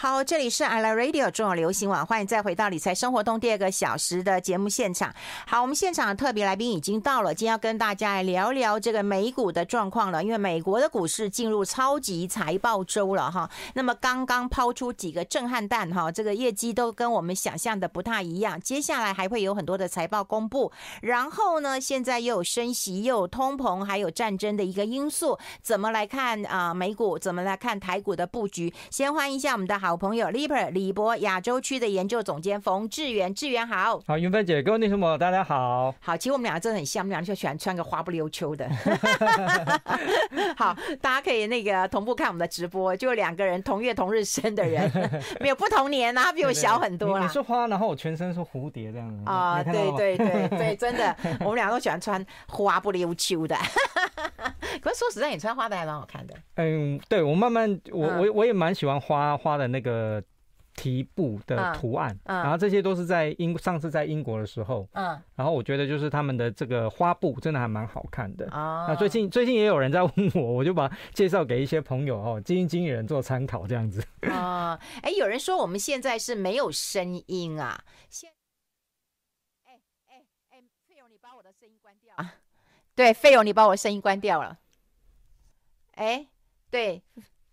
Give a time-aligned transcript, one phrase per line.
[0.00, 5.12] 好，这里是 I Like Radio 中广流行网，欢迎再回到理财生活通第二个小时的节目现场。
[5.44, 10.22] 好，我们现场的特别来宾已经到了，今天要跟大家来聊聊这个美股的状况了。
[10.22, 18.60] 因为美国的股市进入超级财报周了哈，那么刚刚抛出几个震撼弹哈，这个业绩都跟我们想象的不太一样。
[18.60, 20.70] 接下来还会有很多的财报公布，
[21.02, 26.72] 然后呢，现在又有升息，又有通膨，还有战争的一个因素，怎么来看啊？
[26.72, 28.72] 美股怎么来看台股的布局？
[28.92, 29.87] 先欢迎一下我们的好。
[29.88, 38.68] 好朋友，Leaper 李博亚洲区的研究总监冯志源，志源好，好，云芬姐，各位听众朋友，大家好，好，其实我们两个真的很像，我们两个就喜欢穿个花不溜秋的，
[40.58, 44.92] 好，大家可以那个同步看我们的直播，就两个人同月同日生的人，
[45.40, 47.24] 没有不同年啊，他比我小很多啦。
[47.24, 53.56] 你是花，然后我全身是蝴蝶这样子啊，对对对对， 真的，我们两个都喜欢穿花不溜秋的，
[54.80, 56.34] 可是说实在，你穿花的还蛮好看的。
[56.56, 59.88] 嗯，对我慢慢，我我我也蛮喜欢花花的那个。
[59.88, 60.22] 那个
[60.74, 68.46] 提布的图案，嗯嗯、然后这些都是在英上次在英国的时候，嗯，然后我觉得就是他们的这个花布真的还蛮好看的。
[68.52, 74.00] 哦，那最近最近也有人在问我，我就把介绍给一些朋友哦，基金经理人做参考这样子。
[74.30, 78.30] 哦，哎，有人说我们现在是没有声音啊，现，
[79.64, 82.34] 哎哎哎，费勇你把我的声音关掉啊？
[82.98, 84.58] 对，费勇你把我的声音关掉了。
[85.94, 86.26] 哎，
[86.68, 87.00] 对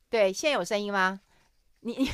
[0.10, 1.22] 对，现在有声音吗？
[1.82, 2.10] 你你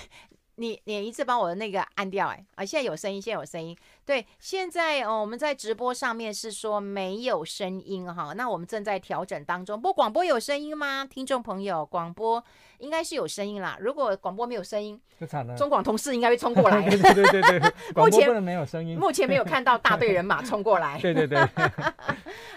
[0.55, 2.65] 你你一次把我的那个按掉哎啊！
[2.65, 3.73] 现在有声音，现在有声音。
[4.11, 9.79] 对，现在哦，我们在直播上面是说没有声音哈，那我们正在调整当中。
[9.79, 11.07] 不过广播有声音吗？
[11.09, 12.43] 听众朋友，广播
[12.79, 13.77] 应该是有声音啦。
[13.79, 15.55] 如果广播没有声音，就惨了。
[15.55, 16.81] 中广同事应该会冲过来。
[16.91, 17.59] 对对对对，
[17.95, 18.97] 广播不能没有声音。
[18.97, 20.99] 目前没有看到大队人马冲过来。
[21.01, 21.39] 对对对。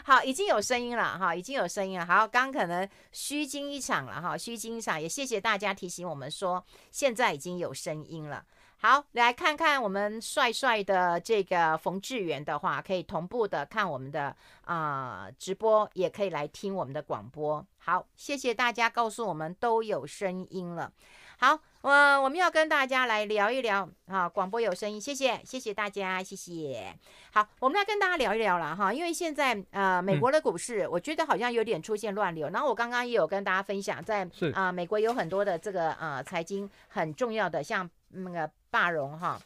[0.02, 2.04] 好，已经有声音了哈，已经有声音了。
[2.04, 5.00] 好，刚可能虚惊一场了哈，虚惊一场。
[5.00, 8.42] 也谢谢大家提醒我们说，现在已经有声音了。
[8.86, 14.24] 好，来看看我们帅帅的这个冯志远的话，可以同步的看我们的
[14.66, 17.66] 啊、呃、直播，也可以来听我们的广播。
[17.78, 20.92] 好，谢谢大家告诉我们都有声音了。
[21.38, 26.94] 好，我、呃、我们要跟大家来聊一聊啊，广播有声音，谢谢谢谢大家，谢谢。
[27.32, 32.50] 好，我们来跟大家聊一聊了哈，因为现在呃美国的股市，我觉得好像有点出现乱流。
[32.50, 38.50] 嗯、然后我刚刚也有跟大家分享，在啊、呃、美国有很多的这个啊、呃、财经很重要的，像那个。
[38.74, 39.40] 巴荣哈，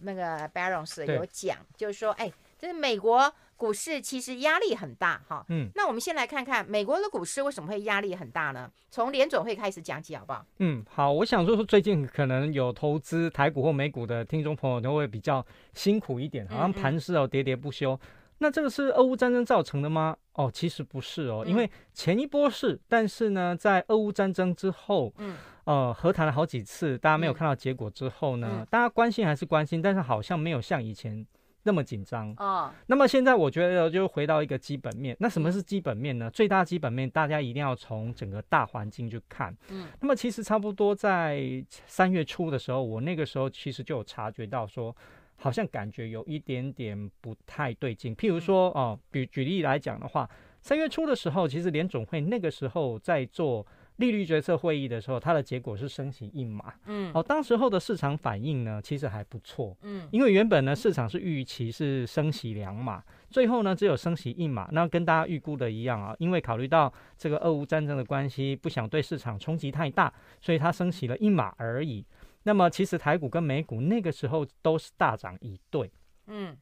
[0.00, 5.42] 那个 Barron's 有讲，就是说，哎，这是美国股市其实压力很大哈。
[5.48, 8.70] 嗯，那我们先来看看美国的股市为什么会压力很大呢？
[8.90, 10.44] 从联准会开始讲起好不好？
[10.58, 17.98] 嗯，好，我想说说最近可能有投资台股或美股的听众朋友都会比较辛苦一点，好像盘势哦，喋喋不休。
[18.38, 20.14] 那这个是俄乌战争造成的吗？
[20.34, 31.26] 哦，其实不是哦，因为前一波是，但是呢，在俄乌战争之后，嗯，呃，和谈了好几次，大家没有看到结果之后呢，嗯、大家关心还是关心，但是好像没有像以前
[31.62, 32.70] 那么紧张哦。
[32.86, 36.30] 那么现在我觉得就回到一个基本面，那什么是基本面呢？
[36.30, 39.56] 最大基本面大家一定要从整个大环境去看。
[39.68, 41.42] 嗯，那么其实差不多在
[41.86, 44.94] 三月初的时候，我那个时候其实就有察觉到说。
[45.36, 48.14] 好像感觉有一点点不太对劲。
[48.14, 50.30] 譬如说，哦，举举例来讲的话，
[50.62, 56.74] 三月初的时候，其实联总会那个时候在做利率决策会议的时候，它的结果是升息一码。
[56.86, 59.76] 嗯，哦，当时候的市场反应呢，其实还不错。
[59.82, 64.68] 嗯，因为原本呢，市场是预期是升息两码，最后呢，只有升息一码。
[64.72, 72.04] 那跟大家预估的一样啊，因为考虑到这个俄乌战争的关系，不想对市场冲击太大，所以它升息了一码而已。
[72.42, 75.90] 那么其实台股跟美股那个时候都是大涨一对，
[76.26, 76.54] 嗯，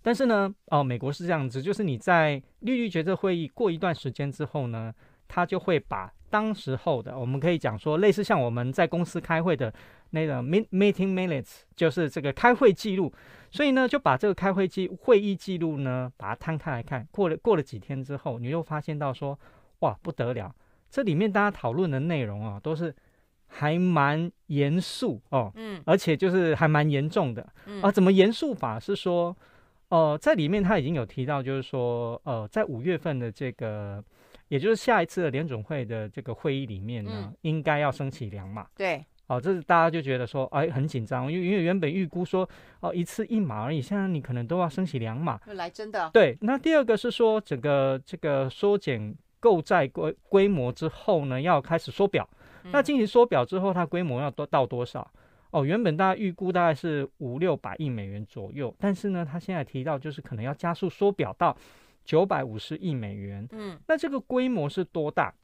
[0.00, 4.94] 但是呢，哦，美国是这样子，就是你在利率决策会议过一段时间之后呢，
[5.34, 9.72] 他就会把当时候的，我们可以讲说类似像我们在公司开会的
[10.10, 13.12] 那个 meeting minutes，就是这个开会记录，
[13.50, 19.38] 所以呢，就把这个开会记会议记录呢，把它摊开来看，过了过了几天之后，你又发现到说，
[19.80, 20.54] 哇，不得了，
[20.90, 22.94] 这里面大家讨论的内容啊，都是。
[23.46, 28.80] 还蛮严肃哦，嗯，而且就是还蛮严重的，嗯、啊，怎么严肃法？
[28.80, 29.36] 是说，
[29.90, 34.02] 呃，在里面他已经有提到，就是说，呃，在五月份的这个，
[34.48, 42.48] 也就是下一次的联总会的这个会议里面呢，嗯、应该要升起两码，对，哦，这是大家就觉得说，哎，很紧张，因为因为原本预估说，
[42.80, 46.36] 哦，一次一码而已，现在你可能都要升起两码，来真的，对。
[46.40, 52.28] 那第二个是说，整个这个缩减购债规规模之后呢，要开始缩表。
[52.70, 55.10] 那进行缩表之后，它规模要多到多少？
[55.50, 61.56] 哦，原本大家预估大概是五六百亿美元左右，但是呢，他现在提到就是可能要加速缩表到
[62.04, 63.46] 九百五十亿美元。
[63.52, 65.34] 嗯，那这个规模是多大？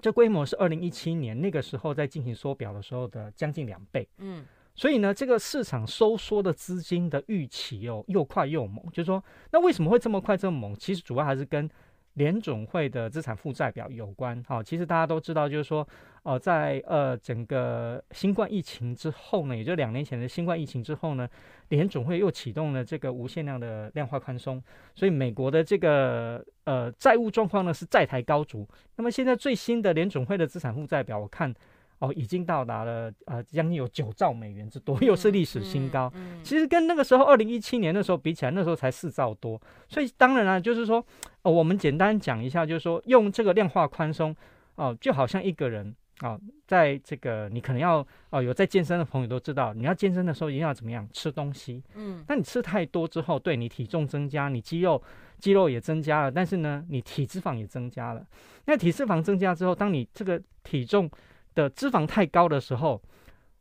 [0.00, 4.08] 这规模是二零一七年那个时候在进行缩表的时候的将近两倍。
[4.18, 4.42] 嗯，
[4.74, 8.82] 所以呢，这个市场收缩的资金的预期哦，又快又猛。
[8.86, 10.74] 就是说，那为什么会这么快这么猛？
[10.74, 11.68] 其实主要还是跟
[12.14, 15.86] 联总会的资产负债表有关，好，其实大家都知道，就是说，
[16.22, 21.28] 呃，在呃整个新冠疫情之后呢，也就两年前的新冠疫情之后呢，
[21.68, 24.62] 联总会又启动了这个无限量的量化宽松，
[24.94, 28.68] 所以美国的这个呃债务状况呢是债台高筑。
[28.96, 31.54] 那么现在最新的联总会的资产负债表，我看。
[32.02, 36.10] 哦，已经到达了呃，将近有九兆美元之多， 又是历史新高。
[36.16, 39.60] 嗯嗯嗯、其实跟那个时候二零一七年的时候比起来，那时候才四兆多。
[39.88, 41.04] 所以当然了，就是说，
[41.42, 44.34] 哦，我们简单讲一下，就是说用这个量化宽松，
[44.74, 51.80] 哦，就好像一个人啊、哦，在这个你可能要哦，有在健身的朋友都知道，你要健身的时候一定要怎么样吃东西。
[51.94, 55.00] 嗯，那你吃太多之后，对你体重增加，你肌肉
[55.38, 58.26] 肌肉也增加了，但是呢，你体脂肪也增加了。
[58.64, 61.08] 那体脂肪增加之后，当你这个体重
[61.54, 63.00] 的脂肪太高的时候，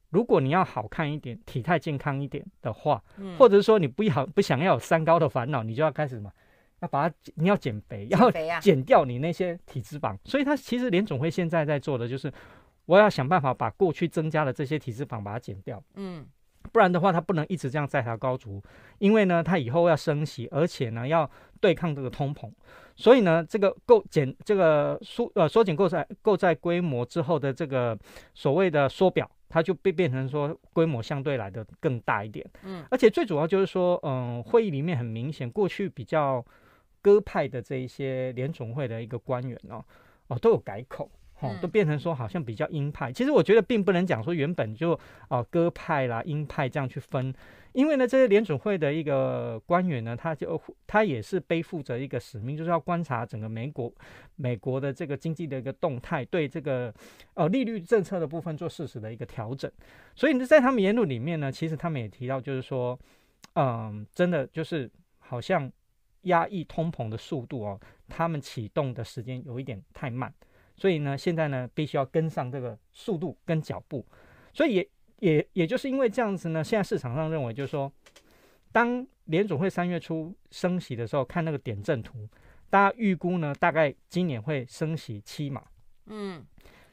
[0.09, 6.31] 如果你要好看一点、体态健康一点的话，嗯、或者是说你不要不想要有三高的烦恼，你就要开始什么？
[6.81, 10.17] 要把它，你要减肥，要减掉你那些体脂肪。
[10.25, 12.31] 所以，他其实联总会现在在做的就是，
[12.85, 15.83] 我要想办法把过去增加的这些体脂肪把它减掉。
[15.95, 16.25] 嗯。
[16.71, 18.61] 不然的话，它不能一直这样债台高足，
[18.99, 21.29] 因为呢，它以后要升息，而且呢，要
[21.59, 22.51] 对抗这个通膨，
[22.95, 27.97] 所以呢，这个购减这个缩呃缩减购债购债规模之后的这个
[28.33, 32.45] 所谓的缩表，它就被变成说规模相对来的更大一点。
[32.63, 36.45] 嗯，而且最主要就是说，嗯、呃，会议里面很明显，过去比较
[37.01, 39.83] 鸽派的这一些联总会的一个官员哦，
[40.27, 41.09] 哦都有改口。
[41.41, 43.11] 哦，都变成说好像比较鹰派。
[43.11, 44.97] 其实我觉得并不能讲说原本就
[45.29, 47.33] 哦鸽派啦、鹰派这样去分，
[47.73, 53.91] 因为呢，这些联准会的一个官员呢，他就他也是背负着一个使命，就是要观察整个美国
[54.35, 56.93] 美国的这个经济的一个动态，对这个
[57.33, 59.71] 呃利率政策的部分做适时的一个调整。
[60.15, 62.99] 所以呢，在他们言论里面呢，其实他们也提到，就是说，
[63.53, 65.71] 嗯，真的就是好像
[66.23, 70.31] 压抑通膨的速度哦，他们启动的时间有一点太慢。
[70.81, 74.03] 所以呢，现在呢，必须要跟上这个速度跟脚步，
[74.51, 74.89] 所以也
[75.19, 77.93] 也也就是因为这样子呢，现在市场上认为就是说，
[78.71, 82.27] 当联总会三月初升息的时候，看那个点阵图，
[82.71, 85.61] 大家预估呢，大概今年会升息七码，
[86.07, 86.43] 嗯，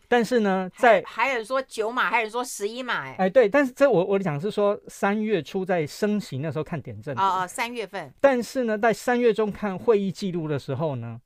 [0.06, 11.18] 但是呢，在还，有人说九码，还有人说十一码，哎，哎，对，但是这我我讲是说三月初在升息那时候看点阵图，哦哦，三月份，但是呢，在三月中看会议记录的时候呢。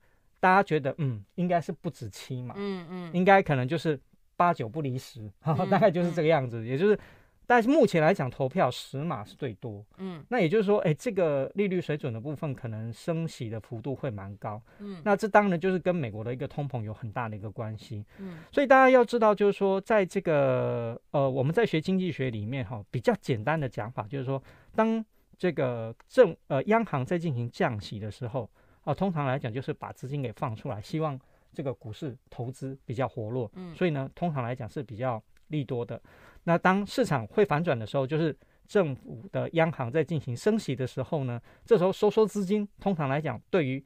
[0.42, 3.96] 大家觉得，嗯，应该是不止七嘛，嗯嗯，应该可能就是
[4.36, 6.62] 八九不离十，哈、嗯，大概就是这个样子。
[6.62, 6.98] 嗯、也就是，
[7.46, 24.42] 但是目前来讲，投票十码是最多，嗯，那也就是说，哎，这个利率水准的部分可能升息的幅度会蛮高，嗯，那这当然就是跟美国的一个通膨有很大的一个关系，嗯，所以大家要知道，就是说，在这个呃，我们在学经济学里面，哈，比较简单的讲法就是说，
[24.74, 25.04] 当
[25.38, 28.50] 这个政呃央行在进行降息的时候。
[28.84, 31.18] 啊，通常来讲就是把资金给放出来，希望
[31.52, 36.00] 这个股市投资比较活络，嗯，所以呢，通常来讲是比较利多的。
[36.44, 38.36] 那当市场会反转的时候，就是
[38.66, 43.84] 政府的央行在进行升息的时候呢，这时候收缩资金，通常来讲对于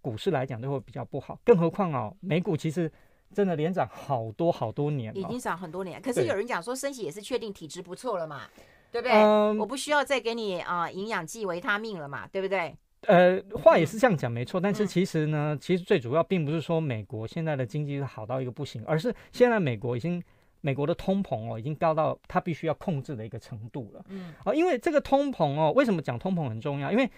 [0.00, 1.38] 股市来讲就会比较不好。
[1.44, 2.90] 更何况哦，美股其实
[3.32, 6.02] 真的连涨好多好多年，已经涨很多年。
[6.02, 8.48] 可是有人讲说升息也是确定体质不错了嘛，
[8.90, 9.12] 对不对？
[9.12, 12.76] 嗯，我不需要再给你啊营养剂维他命了嘛，对不对？
[13.06, 14.60] 呃，话也是这样讲，没错。
[14.60, 20.22] 但是其实呢，嗯、其实最主要并不是说美国现在的经济是好到一个不行，而是现在美国已经
[20.60, 24.04] 美国的通膨哦，已经高到它必须要控制的一个程度了。
[24.08, 26.92] 嗯，啊、呃，因为这个通膨哦，为什么讲通膨很重要？
[26.92, 27.10] 因为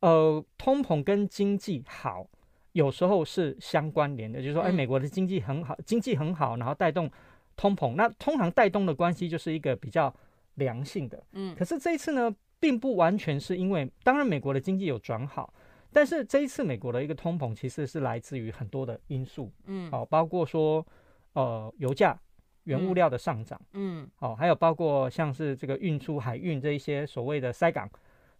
[0.00, 2.26] 呃，通膨跟经济好
[2.72, 7.08] 有时候是相关联的，就是说，哎，美国的经济很好，经济很好，然后带动
[7.56, 10.12] 通膨，那通常带动的关系就是一个比较
[10.54, 11.22] 良性的。
[11.32, 12.34] 嗯，可是这一次呢？
[12.60, 15.52] 并不完全是因为，当然美国的经济有转好，
[15.92, 20.84] 但是这一次美国的一个通膨其实是来自于很多的因素，嗯，哦，包括说，
[21.34, 22.18] 呃，油价、
[22.64, 27.88] 原物料的上涨，嗯，哦，还有包括像是这个运输海运这一些所谓的塞港，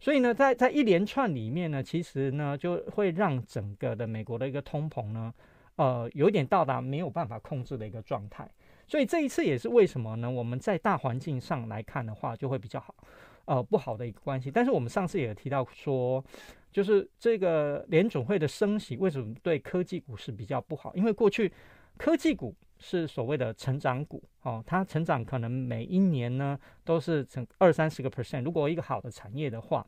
[0.00, 5.32] 所以呢，在在一连串里面呢，其实呢就会让整个的美国的一个通膨呢，
[5.76, 8.50] 呃，有点到达没有办法控制的一个状态，
[8.87, 10.30] 所以这一次也是为什么呢？
[10.30, 12.94] 我们在大环境上来看的话，就会比较好。
[13.49, 16.23] 呃，不好的一个关系，但是我们上次也提到说，
[16.71, 20.95] 就是这个联总会的升息为什么对科技股是比较不好？
[20.95, 21.50] 因为过去
[21.97, 28.45] 科技股是所谓的成长股，哦，它成长可能每一年呢都是成二三十个 percent。
[28.45, 29.87] 如果一个好的产业的话，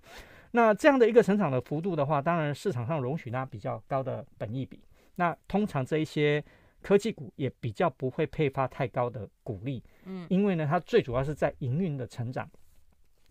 [0.53, 4.81] 那这样的一个成长的幅度的话，当然市场上容许它比较高的本益比。
[5.17, 6.43] 那通常这一些
[6.81, 12.51] 科技股也比较不会配发太高的股利，嗯，因为呢，它最主要是在营运的成长。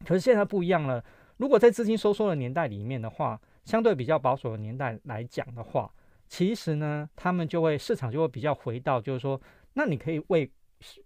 [0.06, 1.04] 可是现在不一样了，
[1.38, 5.92] 如果在资金收缩的年代里面的话，相对比较保守的年代来讲的话，
[6.28, 9.40] 其实呢，他们就会市场就会比较回到，就是说，
[9.74, 10.50] 那你可以为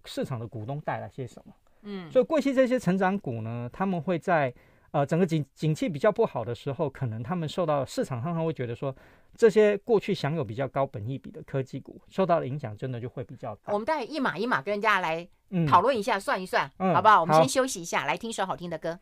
[0.05, 1.53] 市场的股东带来些什么？
[1.81, 4.53] 嗯，所以过去这些成长股呢，他们会在
[4.91, 8.95] 呃整个景景气比较不好的时候，可能他们受到市场上会觉得说，
[9.35, 13.73] 这些过去享有比较高本益比的科技股受到的影响，真的就会比较大。
[13.73, 17.21] 我们待会一码一码跟人家来嗯讨论一下，算一算，嗯好不好？
[17.21, 18.99] 我们先休息一下，来听首好听的歌。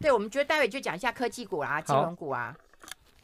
[0.00, 2.56] 对，我们觉得待会就讲一下科技股啦、金融股啊，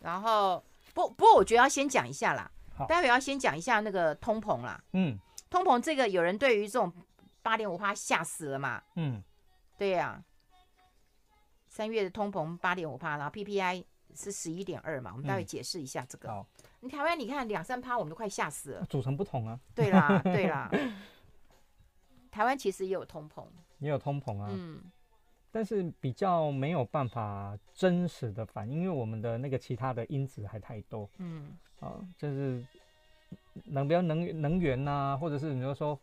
[0.01, 0.63] 然后
[0.95, 2.51] 不不过我觉得要先讲一下啦，
[2.89, 4.83] 待会要先讲一下那个通膨啦。
[4.93, 5.19] 嗯
[5.51, 6.91] 通膨这个有人对于这种
[7.43, 8.81] 八点五趴吓死了嘛？
[8.95, 9.23] 嗯，
[9.77, 10.23] 对呀、
[11.69, 16.29] 三月的通膨八点五趴，然后 PPI 是十一点二嘛，我们待会解释一下这个。
[16.29, 16.47] 好，
[16.81, 18.85] 你台湾你看两三趴，我们都快吓死了。
[18.87, 20.71] 组成不同啊，对啦， 对啦，
[22.31, 23.45] 台湾其实也有通膨，
[23.79, 24.83] 也有通膨啊，嗯，
[25.51, 31.09] 但是比较没有办法真实的反映，因为我们的那个其他的因子还太多。
[31.19, 32.65] 嗯，啊，就是
[33.65, 35.99] 能比如能能源呐，或者是你就说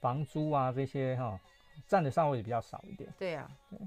[0.00, 1.38] 房租啊这些哈，
[1.86, 3.12] 占的上位比较少一点。
[3.18, 3.78] 对啊、对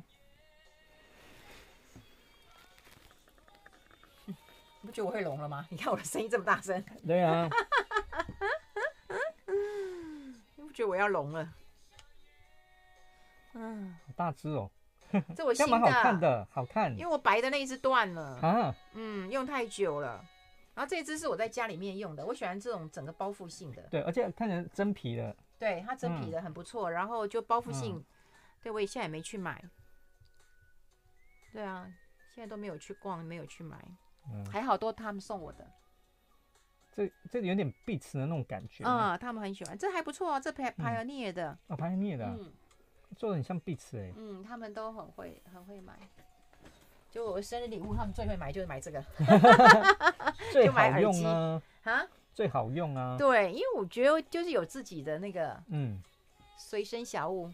[4.87, 5.67] 不觉得我会聋了吗？
[5.69, 7.47] 你看我的声音这么大声， 对啊，
[10.55, 11.53] 你不觉得我要聋了？
[13.53, 14.69] 嗯，好大只哦，
[15.35, 16.91] 这我新这样蛮好看的，好看。
[16.97, 20.23] 因为我白的那一只断了，啊，嗯，用太久了。
[20.73, 28.05] 然后这一只是我在家里面用的，我喜欢这种整个包覆性的，对，而且看起来真皮的，对，它真皮的很不错，然后就包覆性，嗯。
[28.61, 29.63] 对我也现在也没去买。
[31.53, 31.91] 对啊，
[32.33, 33.77] 现在都没有去逛，没有去买，
[34.31, 35.65] 嗯，还好多他们送我的。
[36.93, 42.25] 这这有点 Beats 的那种感觉，啊，嗯，他们很喜欢，这还不错哦，这 Pi- Pioneer 的，哦，拍聂的。
[42.25, 42.51] 啊，嗯。
[43.15, 45.97] 做的很像 Beats 哎，嗯，他们都很会很会买。
[47.09, 49.01] 就我生日礼物，他们最会买就是买这个。
[50.51, 51.21] 最好买耳机。
[51.21, 52.07] 用啊，啊。
[52.33, 56.01] 最好用啊，对，因为我觉得就是有自己的那个嗯，
[56.57, 57.49] 随身小物。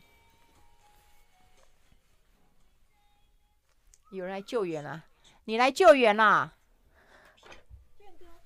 [4.12, 5.06] 有人来救援了，
[5.46, 6.56] 你来救援啦！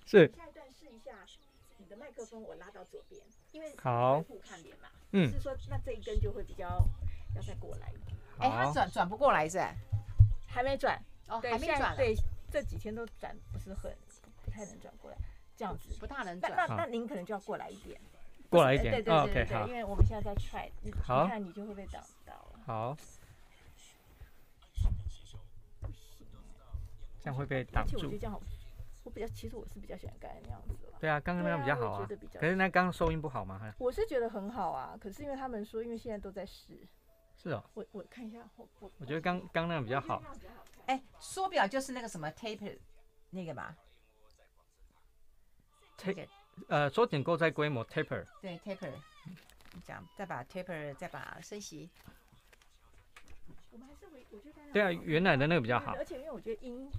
[0.08, 1.12] 是下一段试一下
[1.78, 3.22] 你的麦克风，我拉到左边，
[3.52, 4.88] 因为好互看脸嘛。
[5.12, 6.66] 嗯是说那这一根就会比较
[7.36, 9.60] 要再过来一点，哎、他好，转转不过来是？
[10.48, 10.98] 还没转，
[11.28, 12.16] 哦，对，还没转对，
[12.50, 13.94] 这几天都转不是很
[14.44, 15.18] 不太能转过来，
[15.58, 15.94] 这样子。
[16.00, 16.52] 不大能转。
[16.56, 18.00] 好那那您可能就要过来一点，
[18.50, 22.60] 过来一点对对对哦对因为我们现在在 try，你看你就会被挡到了。
[22.66, 22.98] 好，
[27.22, 28.20] 这样会被挡住而且我觉得。
[28.20, 28.42] 这样好，
[29.08, 30.98] 我比较其实我是比较喜欢刚才那样子了。
[31.00, 32.28] 对啊，刚刚那样比较好啊啊觉得比。
[32.28, 33.58] 较可是那刚刚收音不好吗？
[33.58, 36.78] 还我是觉得很好啊，可是因为他们说，因为现在都在试，
[37.38, 40.22] 是哦，我我看一下，我我我觉得刚刚那样比较好。
[40.88, 42.78] 哎，缩表就是那个什么 taper
[43.30, 43.78] 那个吧
[45.98, 46.28] ？taper
[46.68, 48.26] 呃，缩减购在规模 taper。
[48.42, 48.92] 对 taper，
[49.86, 51.90] 这样再把 taper 再把升息。
[53.72, 56.04] 我们还是回，我觉得刚对啊，原来的那个比较好而。
[56.04, 56.90] 且因为我觉得音，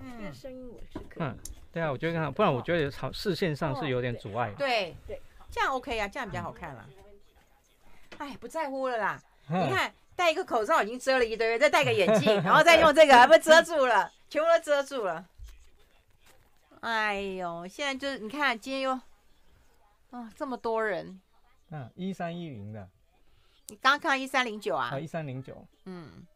[0.00, 1.38] 嗯，声音我是可以嗯，
[1.72, 4.52] 对啊，我觉得刚好，不然我觉得好视线上是有点阻碍。
[4.58, 5.20] 对对，
[5.50, 6.88] 这样 OK 啊，这样比较好看了。
[8.18, 9.20] 哎，不在乎了啦。
[9.48, 15.26] 你嗯看，戴一个口罩已经遮了一堆，再戴个眼镜， 然后再用这个，还不遮住了，全部都遮住了。
[16.80, 18.92] 哎呦，现在就是你看，今天又
[20.10, 21.20] 啊这么多人，
[21.70, 22.88] 嗯，一三一零的，
[23.68, 24.98] 你刚刚看到一三零九啊啊，？
[24.98, 26.26] 一三零九，嗯，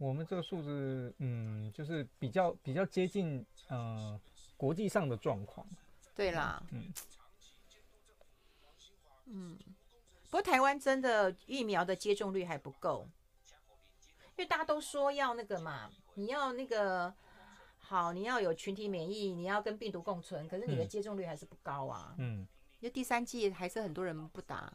[0.00, 4.18] 我们这个数字，嗯，就是比较比较接近，呃，
[4.56, 5.66] 国际上的状况。
[6.16, 6.90] 对啦，嗯
[9.26, 9.58] 嗯，
[10.30, 13.06] 不过台湾真的疫苗的接种率还不够，
[14.36, 17.12] 因为大家都说要那个嘛，你要那个
[17.78, 22.14] 好，你要有群体免疫，你要跟病毒共存，可是你的嗯接种率还是不高啊。
[22.16, 22.38] 嗯，
[22.80, 24.72] 因为第三季还是很多人不打。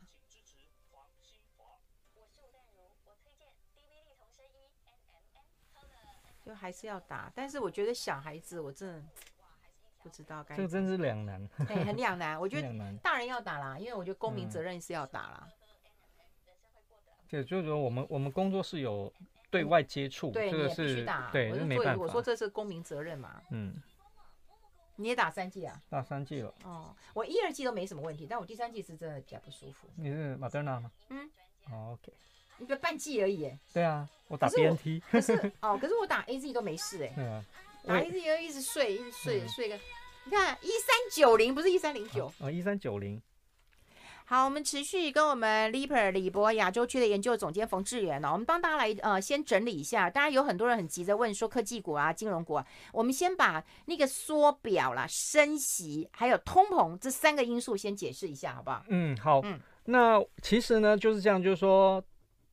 [6.45, 9.03] 就还是要打，但是我觉得小孩子我真的
[10.03, 12.39] 不知道该这个真是两难，哎、很两难。
[12.39, 12.93] 我觉 得。
[13.01, 15.47] 大人要打啦，因为我觉得公民责任是要打啦。
[17.27, 19.11] 对就是说，我们我们工作室有
[19.49, 21.31] 对外接触，对，这个你也必须是打。
[21.31, 22.03] 对，我就所以这没办法。
[22.03, 23.41] 我说这是公民责任嘛。
[23.49, 23.81] 嗯，
[24.97, 25.81] 你也打三剂啊？
[25.89, 29.89] 打三季了，哦，我一二季都没什么问题，但我第三季是真的比较不舒服。
[29.95, 30.91] 你是马德纳吗？
[31.09, 31.27] 嗯。
[31.71, 32.13] 哦，OK。
[32.59, 33.51] 一个半季而已。
[33.73, 35.01] 对啊，我打 BNT。
[35.11, 37.11] 可是哦，可是我打 AZ 都没事哎。
[37.15, 37.43] 对啊。
[37.87, 39.79] 打 AZ 又一直睡，一直睡，嗯、睡个。
[40.25, 43.21] 你看一三九零不是一三零九哦，一三九零。
[44.27, 50.09] 好，我们持续跟我们 Leaper 李博亚洲区的研究总监冯志远呢，我们帮大家来呃先整理一下。
[50.09, 58.83] 当然有很多人很急着问说科技股啊、金融股啊，我们先把那个缩表啦、升息还有通膨这三个因素先解释一下，好不好？
[58.87, 59.41] 嗯，好。
[59.43, 62.03] 嗯，那其实呢就是这样，就是说。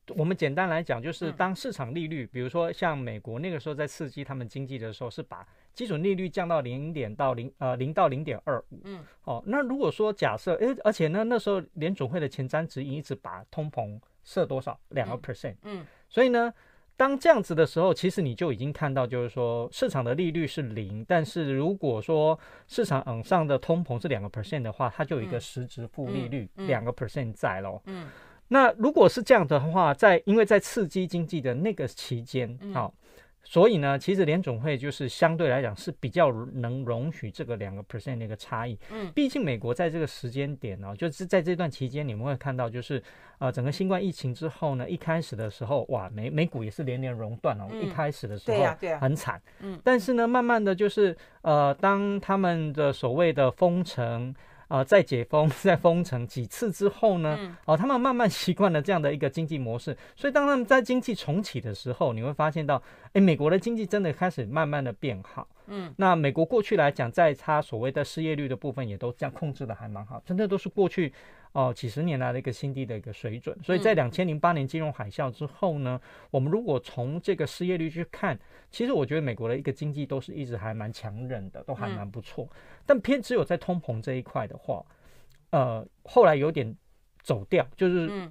[0.09, 8.81] 我们简单来讲，就是当市场利率，比如说像美国那个时候在刺激他们经济的时候，是把基准利率降到零点到零呃零到零点二五。
[8.83, 15.55] 嗯，哦，那如果说假设，诶，而且呢那时候联总会的前瞻指引一直把通膨设多少两个 percent。
[15.63, 16.53] 嗯，所以呢，
[16.97, 27.81] 当这样子的时候，其实你就已经看到，就是说市场的利率是零，但是如果说市场嗯上的通膨是两个 percent 的话，它就有一个实质负利率两个 percent 在喽。
[27.85, 28.09] 嗯。
[28.49, 33.09] 那如果是这样的话，在因为在刺激经济的那个期间，好、嗯，
[33.43, 38.77] 所以呢，其实联总会就是相对来讲是比较能容许这个两个 percent 的一个差异。
[38.91, 43.01] 嗯，毕竟美国在这个时间点呢、哦，就是在这段期间，你们会看到就是
[43.39, 48.63] 呃，整个新冠疫情之后呢，一开始的时候，哇，美美股也是连连熔断哦，嗯、一开始的时候
[48.99, 49.41] 很惨。
[49.61, 54.35] 嗯，但是呢，慢慢的就是呃，当他们的所谓的封城。
[54.67, 62.81] 啊、呃，在解封、 在封城几次之后呢，嗯、哦，他们慢慢习惯了这样的一个经济模式，所以当他们在经济重启的时候，你会发现到，
[63.13, 65.47] 哎，美国的经济真的开始慢慢的变好。
[65.67, 71.13] 嗯，那美国过去来讲，在它所谓的失业率的部分，也都这样控制的还蛮好，真的都是过去
[71.53, 73.57] 哦、呃、几十年来的一个新低的一个水准。
[73.63, 78.37] 所以在两千零八年金融海啸之后呢，我们如果从这个失业率去看，
[78.69, 82.47] 其实我觉得美国的一个经济都是一直还蛮强韧的，都还蛮不错。
[82.85, 84.85] 但偏只有在通膨这一块的话，
[85.51, 86.75] 呃，后来有点
[87.21, 88.29] 走掉，就是。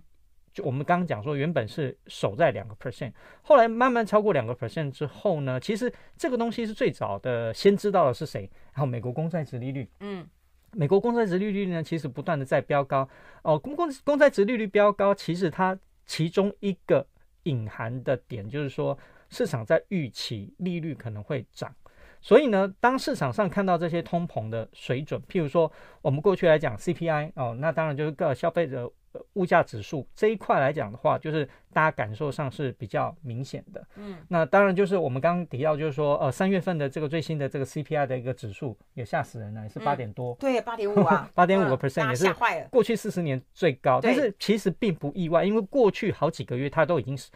[0.55, 3.11] 就我们刚刚讲说，原本是守在两个 percent，
[3.41, 8.43] 后来慢慢超过两个 percent 之后呢，其实这个东西是最早的先知道的是谁？
[8.75, 10.29] 然后美国公债殖利率，嗯，
[10.73, 13.09] 美国公债值利率呢，其实不断的在飙高
[13.43, 17.07] 哦，公公公债值利率飙高，其实它其中一个
[17.45, 21.75] 隐含的点就是说，市场在预期利率可能会涨，
[22.21, 28.93] 所以呢，当市场上看到这些通膨的水准，譬如说我们过去来讲 CPI 哦，那当然就是个消费者。
[29.35, 33.87] 物价指数这一块来讲的话，就是大家感受上是比较明显的。
[33.97, 40.35] 嗯，那当然就是我们刚刚提到，就是说，呃，三月份的这个最新的这个 CPI 的一个指数也吓死人了，也是八点多。
[40.35, 42.35] 嗯、对，八点五啊， 八点五个 percent 也是
[42.71, 44.01] 过去四十年最高。
[44.01, 47.31] 但是其实并不意外，因为过去好几个月它都已经是。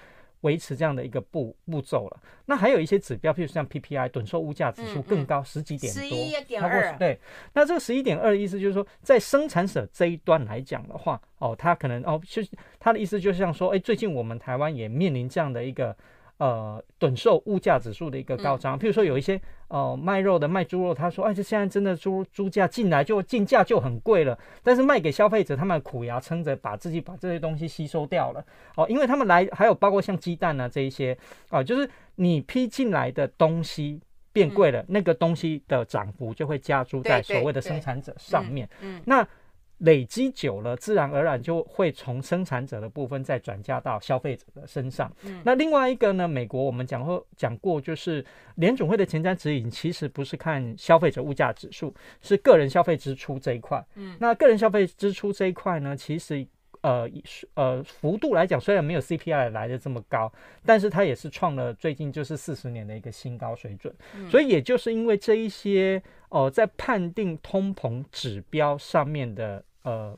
[0.46, 2.22] 维持这样的一个步步骤了。
[2.46, 6.96] 那还有一些指标，譬如像 PPI 趸售物价指数更高，十几点多，十一点二。
[6.96, 7.18] 对，
[7.52, 15.96] 那这个十一点二的意思就是说，在生产者这一端来讲的话，哦，他可能哦，就是他的意思就像说，哎，最近我们台湾也面临这样的一个。
[16.38, 28.44] 呃，趸售物价指数的一个高涨，譬如说有一些呃卖肉的卖猪肉，他说，哎，这现在真的猪猪价进来就进价就很贵了，但是卖给消费者，他们苦牙撑着把自己把这些东西吸收掉了，
[28.76, 31.16] 哦，因为他们来还有包括像鸡蛋啊这一些，
[31.48, 33.98] 啊，就是你批进来的东西
[34.32, 39.26] 变贵了，那个东西的涨幅就会加诸在所谓的生产者上面，嗯，那。
[39.78, 45.12] 累积久了，自然而然就会从生产者的部分再转嫁到消费者的身上。
[45.24, 48.24] 嗯，那另外一个呢，美国我们讲过讲过，就是
[48.56, 53.84] 联总会的前瞻指引其实不是看消费者物价指数，是个人消费支出这一块。
[53.94, 56.46] 嗯，那个人消费支出这一块呢，其实。
[56.86, 57.10] 呃，
[57.54, 60.32] 呃，幅度来讲，虽然没有 CPI 来的这么高，
[60.64, 63.92] 但是它也是创了最近就是四十年的一个新高水准。
[64.14, 70.16] 嗯、所以也就是因为这一些哦、呃，在判定通膨指标上面的呃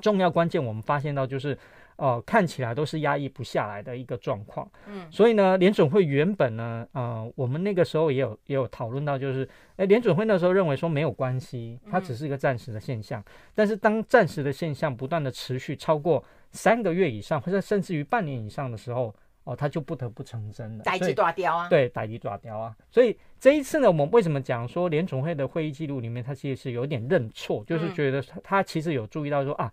[0.00, 1.58] 重要关键，我们发现到就是。
[1.96, 4.68] 哦、呃，看起来都是压抑不下来的一个状况。
[4.86, 13.20] 嗯，所以呢，联准会原本呢，呃，我们那个时候也有也有讨论到，就是，哎，联准会那时候认为说没有关系，它只是一个暂时的现象。
[13.20, 20.82] 嗯、但是当暂时的现象不断的持续超过三个月以上，或者甚至于半年以上的时候，哦，它就不得不成真了。
[20.82, 21.68] 逮鸡抓雕啊。
[21.68, 22.74] 对，逮鸡抓雕啊。
[22.90, 29.72] 所以这一次呢，我们为什么讲说联准会的会议记录里面，它其实是有点认错，就是觉得他其实有注意到说啊。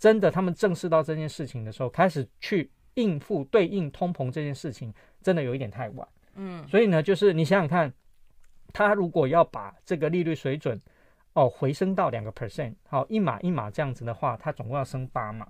[0.00, 6.08] 真的，他们正视到这件事情的时候，开始去应付对应通膨这件事情，真的有一点太晚。
[6.36, 7.92] 嗯，所以呢，就是你想想看，
[8.72, 10.80] 他如果要把这个利率水准
[11.34, 15.46] 哦回升到两个 percent，好一码一码这样子的话，他总共要升八码。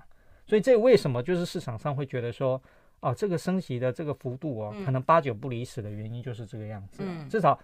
[0.49, 2.61] 所以这为什么就是市场上会觉得说，
[2.99, 7.05] 哦，这个升息的这个幅度哦，可能八九不离十的原因就是这个样子。
[7.07, 7.57] 嗯，至少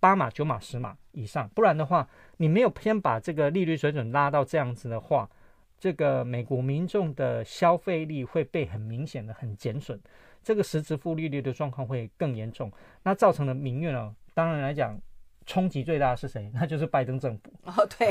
[0.00, 5.30] 八码、九码、十码以上，不然的话，你没有先把这个利率水准拉到这样子的话。
[5.82, 9.98] 这个美国民众的消费力会被很明显的很减损，
[10.40, 12.70] 这个实质负利率的状况会更严重，
[13.02, 14.96] 那造成的民怨呢，当然来讲。
[15.46, 16.50] 冲击最大的是谁？
[16.54, 17.52] 那就是拜登政府。
[17.70, 18.10] 哦，对，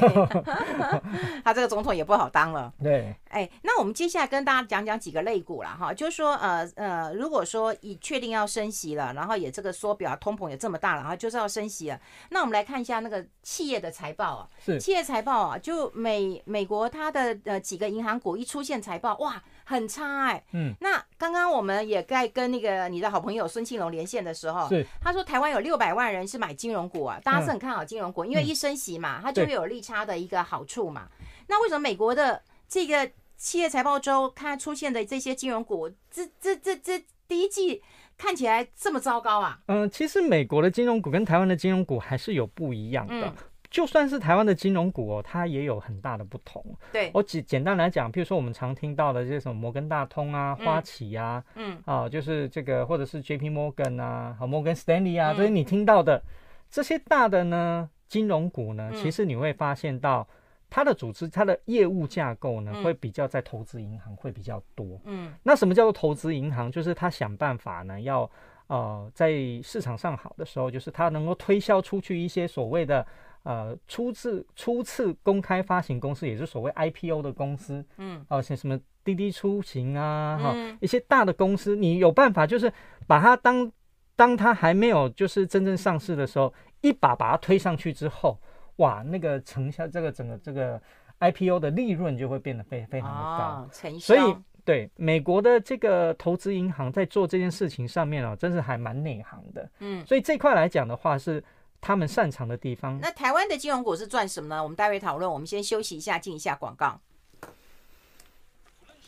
[1.43, 2.73] 他这个总统也不好当了。
[2.81, 19.41] 对，哎，那我们接下来跟大家讲讲几个类股了哈，就是说，呃呃，如果说已确定要升息了，然后也这个缩表，通膨也这么大了，然后就是要升息了，那我们来看一下那个企业的财报啊，是企业财报啊，就美美国它的呃几个银行股一出现财报，哇。
[19.71, 31.07] 很差哎、欸，嗯，那刚刚我们也在跟那个你的好朋友孙庆龙连线的时候，是他说台湾有六百万人是买金融股啊，大家是很看好金融股，嗯、因为一升息嘛，它就会有利差的一个好处嘛。
[31.47, 37.81] 那为什么美国的这个企业财报周它出现的这些金融股，这这这这第一季
[38.17, 39.59] 看起来这么糟糕啊？
[39.67, 43.27] 嗯，其实美国的金融股跟台湾的金融股还是有不一样的。
[43.27, 43.33] 嗯
[43.71, 46.61] 就算是台湾的金融股哦，它也有很大的不同。
[46.91, 56.21] 对，我简简单来讲，譬如说我们常听到的这些什么摩根大通啊、花旗啊，嗯，啊，就是这个或者是 J P Morgan 啊、和摩根 Stanley 啊，嗯、这些你听到的
[56.69, 60.27] 这些大的呢金融股呢，嗯、其实你会发现到
[60.69, 64.99] 它的组织、它的业务架构呢，嗯、会比较在投资银行会比较多。
[65.05, 66.69] 嗯，那什么叫做投资银行？
[66.69, 68.29] 就是他想办法呢，要
[68.67, 69.31] 呃在
[69.63, 73.07] 市场上好的时候，就是他能够推销出去一些所谓的。
[73.43, 82.71] 呃，初次初次公开发行公司，也就是所谓 IPO 的公司，嗯，哦、呃，像什么滴滴出行啊，哈、嗯，一些大的公司，你有办法就是
[83.07, 83.71] 把它当
[84.15, 88.39] 当它还没有就是真正上市的时候，一把把它推上去之后，
[88.75, 90.79] 哇，那个成效，这个整个这个
[91.19, 94.13] IPO 的利润就会变得非非常的高，哦、成效。
[94.13, 101.43] 所以对美国的这个投资银行在做这件事情上面哦，真是还蛮内行的，嗯，所以这块来讲的话是。
[101.81, 102.99] 他们擅长的地方。
[103.01, 104.61] 那台湾的金融股是赚什么呢？
[104.63, 105.29] 我们待会讨论。
[105.29, 107.01] 我们先休息一下，进一下广告。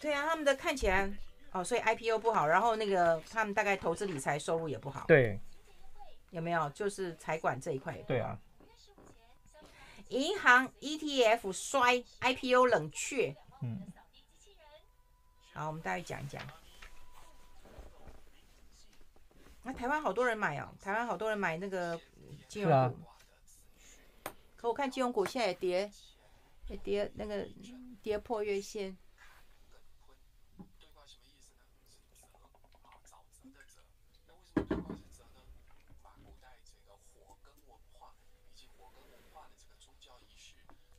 [0.02, 1.10] 对啊，他们的看起来
[1.52, 5.06] 哦，所以 IPO 不好，然后那个他们大概投资理财收入也不好。
[5.08, 5.40] 对，
[6.32, 6.68] 有没有？
[6.72, 7.94] 就是财管这一块。
[8.08, 8.38] 对啊。
[10.10, 13.36] 银行 ETF 衰，IPO 冷却。
[13.62, 13.82] 嗯。
[15.54, 16.42] 好，我们待会讲一讲。
[19.66, 22.00] 那、啊、台湾好多人买哦，台湾好多人买那个
[22.50, 22.94] 金融股，啊、
[24.58, 25.90] 可我看金融股现在也跌，
[26.68, 27.48] 也跌那个
[28.02, 28.98] 跌破月线。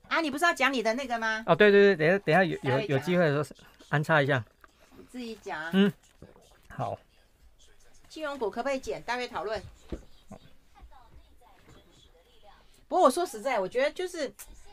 [0.09, 1.43] 啊，你不是要讲你的那个吗？
[1.47, 4.43] 哦，对对对，等下等下有有有机会的时候安插一下。
[4.97, 5.71] 你自己讲。
[5.75, 5.93] 嗯，
[6.69, 6.99] 好。
[8.15, 9.03] 金融股可不可以减？
[9.03, 9.61] 大约讨论。
[12.87, 14.33] 不过我说实在，我觉得就是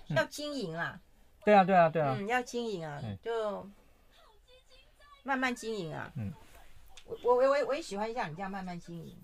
[0.10, 1.02] 要经营啊。
[1.44, 2.16] 对啊，对啊，对啊。
[2.20, 3.68] 嗯，要经营啊，就
[5.24, 6.12] 慢慢经营啊。
[6.16, 6.32] 嗯。
[7.08, 9.18] 我我我我我也喜欢像你这样慢慢经营，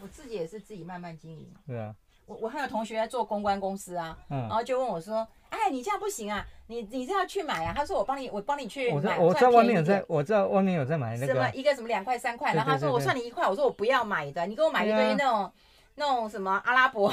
[0.00, 1.54] 我自己也是自己慢慢经营。
[1.66, 1.94] 对啊。
[2.28, 15.50] 我我还有同学在做公关公司啊，嗯，然后就问我说：“哎，你这样不行啊，你你这样去买啊？”他说：“我帮你，我帮你去买。”我知道外面有在，我知道外面有在买那个什么一个什么两块三块，然后他说：“我算你一块。”我说：“我不要买的，你给我买一堆那种
[15.94, 17.10] 那种什么阿拉伯，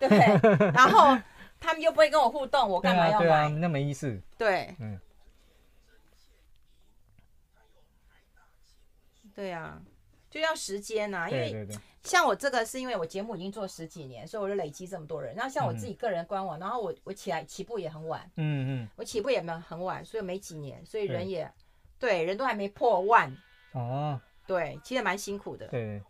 [0.00, 0.18] 对不对？”
[0.74, 1.16] 然后
[1.60, 3.48] 他们又不会跟我互动，我干嘛要买？
[3.50, 4.20] 那没意思。
[4.36, 4.98] 对，嗯，
[9.32, 9.80] 对啊，
[10.28, 11.76] 就要时间呐，因为对对。
[12.06, 15.34] 像我这个是因为我节目已经做十几年，所以我就累积这么多人。
[15.34, 21.50] 然后像我自己个人官网，嗯、然后我我起来起步也很晚，嗯嗯，我起步也没很晚，所以没几年，所以人也
[21.98, 23.36] 对，对人都还没破万
[23.72, 25.66] 哦，对，其实蛮辛苦的。
[25.66, 26.00] 对，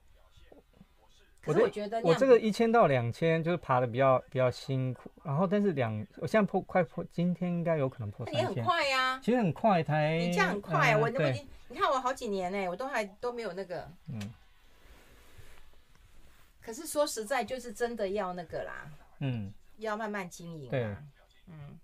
[1.41, 8.43] 可是我觉得我这个一千到两千就是爬的比较比较辛苦，然后但是两我现在破快破，今天应该有可能破三千。
[8.43, 14.21] 你很快呀、啊，其实很快台，你这样很快，呃、我那么对你看我好几年呢，我都还都没有那个，嗯。
[16.67, 20.69] 可是说实在，就是真的要那个啦，嗯，要慢慢经营。
[20.69, 20.83] 对，
[21.47, 21.79] 嗯，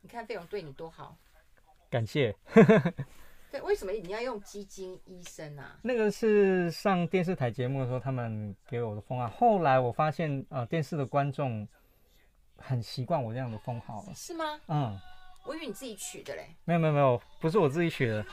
[0.00, 1.16] 你看费勇对你多好，
[1.88, 2.34] 感谢。
[3.52, 5.78] 对，为什么你要用基金医生啊？
[5.82, 9.28] 那个是上电视台节目的时候，他们给我的封号。
[9.28, 11.68] 后来我发现，呃，电视的观众
[12.56, 14.12] 很习惯我这样的封号了。
[14.12, 14.60] 是吗？
[14.66, 14.98] 嗯，
[15.44, 16.48] 我以为你自己取的嘞。
[16.64, 18.26] 没有没有没有，不是我自己取的。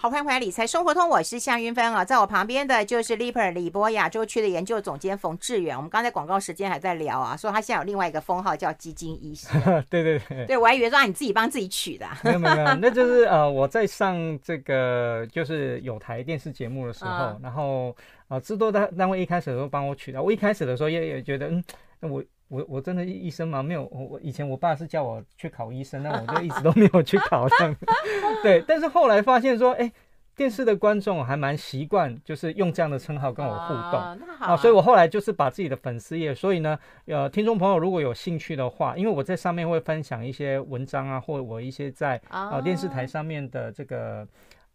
[0.00, 5.76] 好，欢迎回来理财生活通，我是夏云芬啊，在我旁边的就是 Leaper 李波亚洲区的研究总监冯志远。
[5.76, 9.48] 我们刚才广告时间还在聊啊，说他现在有另外一个封号叫基金医师。
[9.90, 12.06] 对 对对，对我还以为说你自己帮自己取的。
[12.22, 17.92] 没有没有没有， 那就是呃我在上这个就是有台电视节目的时候，嗯、然后
[18.28, 20.22] 啊制作单单位一开始都帮我取的。
[20.22, 21.64] 我一开始的时候也也觉得嗯。
[21.98, 23.62] 那我我我真的医生嘛？
[23.62, 27.76] 没有，我我以前我爸是叫我去考医生，那我就一直都没有去考这样。
[28.42, 29.92] 对，但是后来发现说，哎、欸。
[30.38, 44.24] 电视的观众还蛮习惯，就是用这样的称号跟我互动啊，啊，所以我后来就是把自己的粉丝页，所以呢，呃，听众朋友如果有兴趣的话，因为我在上面会分享一些文章啊，或者我一些在啊、呃、电视台上面的这个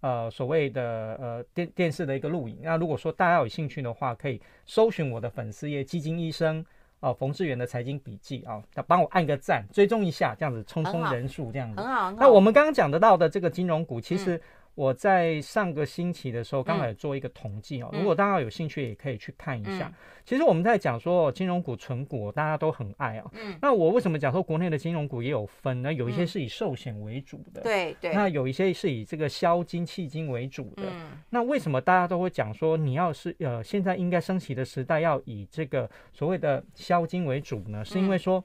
[0.02, 0.84] 呃所谓的
[1.18, 6.66] 呃电电视的一个录影，那如果说大家有兴趣的话，可以搜寻我的粉丝页基金医生
[7.04, 11.82] 啊、呃、冯志远的财经笔记啊，要帮我按个赞，追踪一下，这样子冲冲人数这样子。
[11.82, 12.22] 很好，很好。
[12.22, 14.42] 那我们刚刚讲得到的这个金融股，其实、嗯。
[14.76, 17.90] 我在上个星期的时候，刚好也做一个统计哦。
[17.94, 19.92] 如果大家有兴趣，也可以去看一下。
[20.26, 23.32] 其实我们在讲说金融股、存股，大家都很爱啊。
[23.34, 23.56] 嗯。
[23.62, 25.94] 那我为什么讲说国内的金融股也有分呢？
[25.94, 28.14] 有一些是以寿险为主的，对对。
[28.14, 30.84] 那有一些是以这个销金、弃金为主的。
[30.88, 31.22] 嗯。
[31.30, 37.86] 那为什么大家都会讲说，你要是呃现在应该升息的时代，要以这个所谓的销金为主呢？
[37.86, 38.44] 是因为说，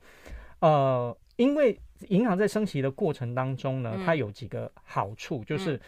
[0.59, 5.81] 呃，因为银行在升息的过程当中呢，它有几个好处，就是。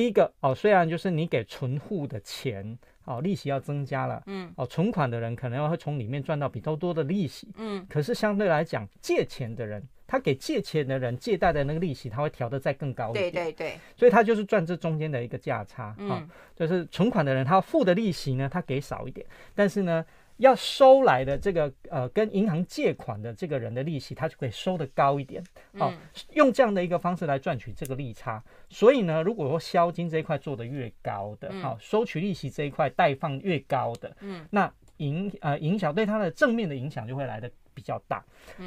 [0.00, 20.02] 第一个哦，虽然就是你给存户的钱哦，利息要增加了，嗯，哦，存款的人可能要会从里面赚到比较多的利息，嗯，可是相对来讲，借钱的人，他给借钱的人借贷的那个利息，他会调得再更高一点，对对对，所以他就是赚这中间的一个价差，嗯、哦，就是存款的人他付的利息呢，他给少一点，但是呢。
[20.40, 25.44] 要收来的这个呃，跟银行借款的这个人的利息，他就可以收得高一点，
[25.78, 25.94] 好、哦，
[26.32, 28.42] 用这样的一个方式来赚取这个利差。
[28.70, 38.24] 所以呢，如果说销金这一块做得越高的，好、哦，收取利息这一块贷放越高的，嗯，那影呃影响对它的正面的影响就会来的比较大。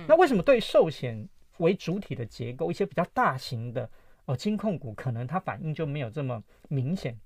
[0.08, 3.90] 那为什么对寿险为主体的结构，一些比较大型的
[4.26, 7.18] 哦金控股，可能它反应就没有这么明显？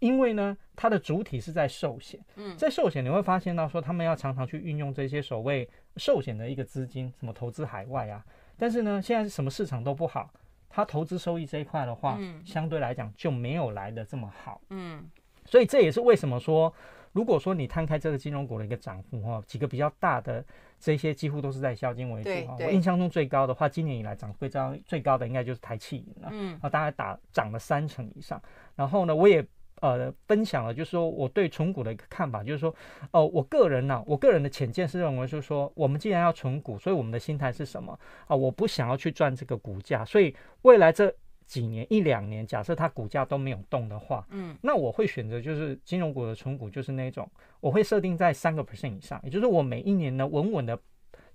[0.00, 8.22] 因为呢，它的主体是在寿险，嗯，在寿险你会发现到说，他们要常常去运用这些所谓寿险的一个资金，什么投资海外啊。
[8.58, 10.30] 但是呢，现在是什么市场都不好，
[10.68, 15.02] 它投资收益这一块的话，嗯，相对来讲就没有来的这么好，嗯。
[15.46, 16.72] 所以这也是为什么说，
[17.12, 20.44] 如果说你摊开这个金融股的一个涨幅哈，几个比较大的
[20.78, 22.56] 这些几乎都是在销金为主哈。
[22.60, 28.42] 我印象中最高的话，今年以来涨幅最高最高的应该就是台企银了，嗯，啊，大概打涨了三成以上。
[28.76, 29.44] 然后呢，我也。
[29.80, 32.70] 呃，分享了，就是说我对存股的一个看法，就是说，
[33.10, 38.36] 哦、呃，我个人呢、啊，我个人的浅见是认为，就是说，我们既然要存股，所以我们的心态是什么啊、呃？
[38.36, 47.28] 我不想要去赚这个股价，所以未来这几年一两年，假设它股价都没有动的话，嗯，那我会选择就是金融股的存股，就是那种
[47.60, 50.78] 我会设定在三个 percent 以上，也就是我每一年呢稳稳的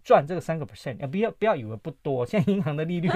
[0.03, 3.09] 赚这个三个 percent，不要不要以为不多，现在银行的利率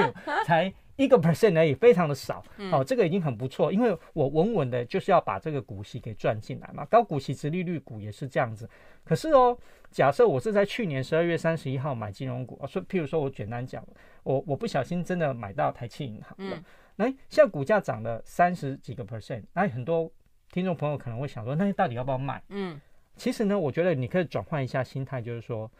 [0.45, 0.71] 才。
[0.95, 6.85] 一个 percent 而已，非常的少，哦，这个已经很不错，因为我稳稳的就是要把这个股息给赚进来嘛。
[6.85, 8.69] 高股息殖利率股也是这样子。
[9.03, 9.57] 可是哦，
[9.89, 13.83] 假设我是在去年十二月三十一号买金融股，说譬如说我简单讲，
[14.23, 16.63] 我我不小心真的买到台企银行了，
[16.95, 20.11] 那现在股价涨了三十几个 percent，那很多
[20.51, 22.41] 听众朋友可能会想说，那你到底要不要卖？
[22.49, 22.79] 嗯，
[23.15, 25.71] 其实呢，我觉得你可以转换一下心态，就是说。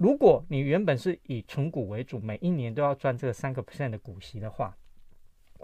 [0.00, 4.74] 如果你原本是以存股为主，每一年都要赚这个三个 percent 的股息的话，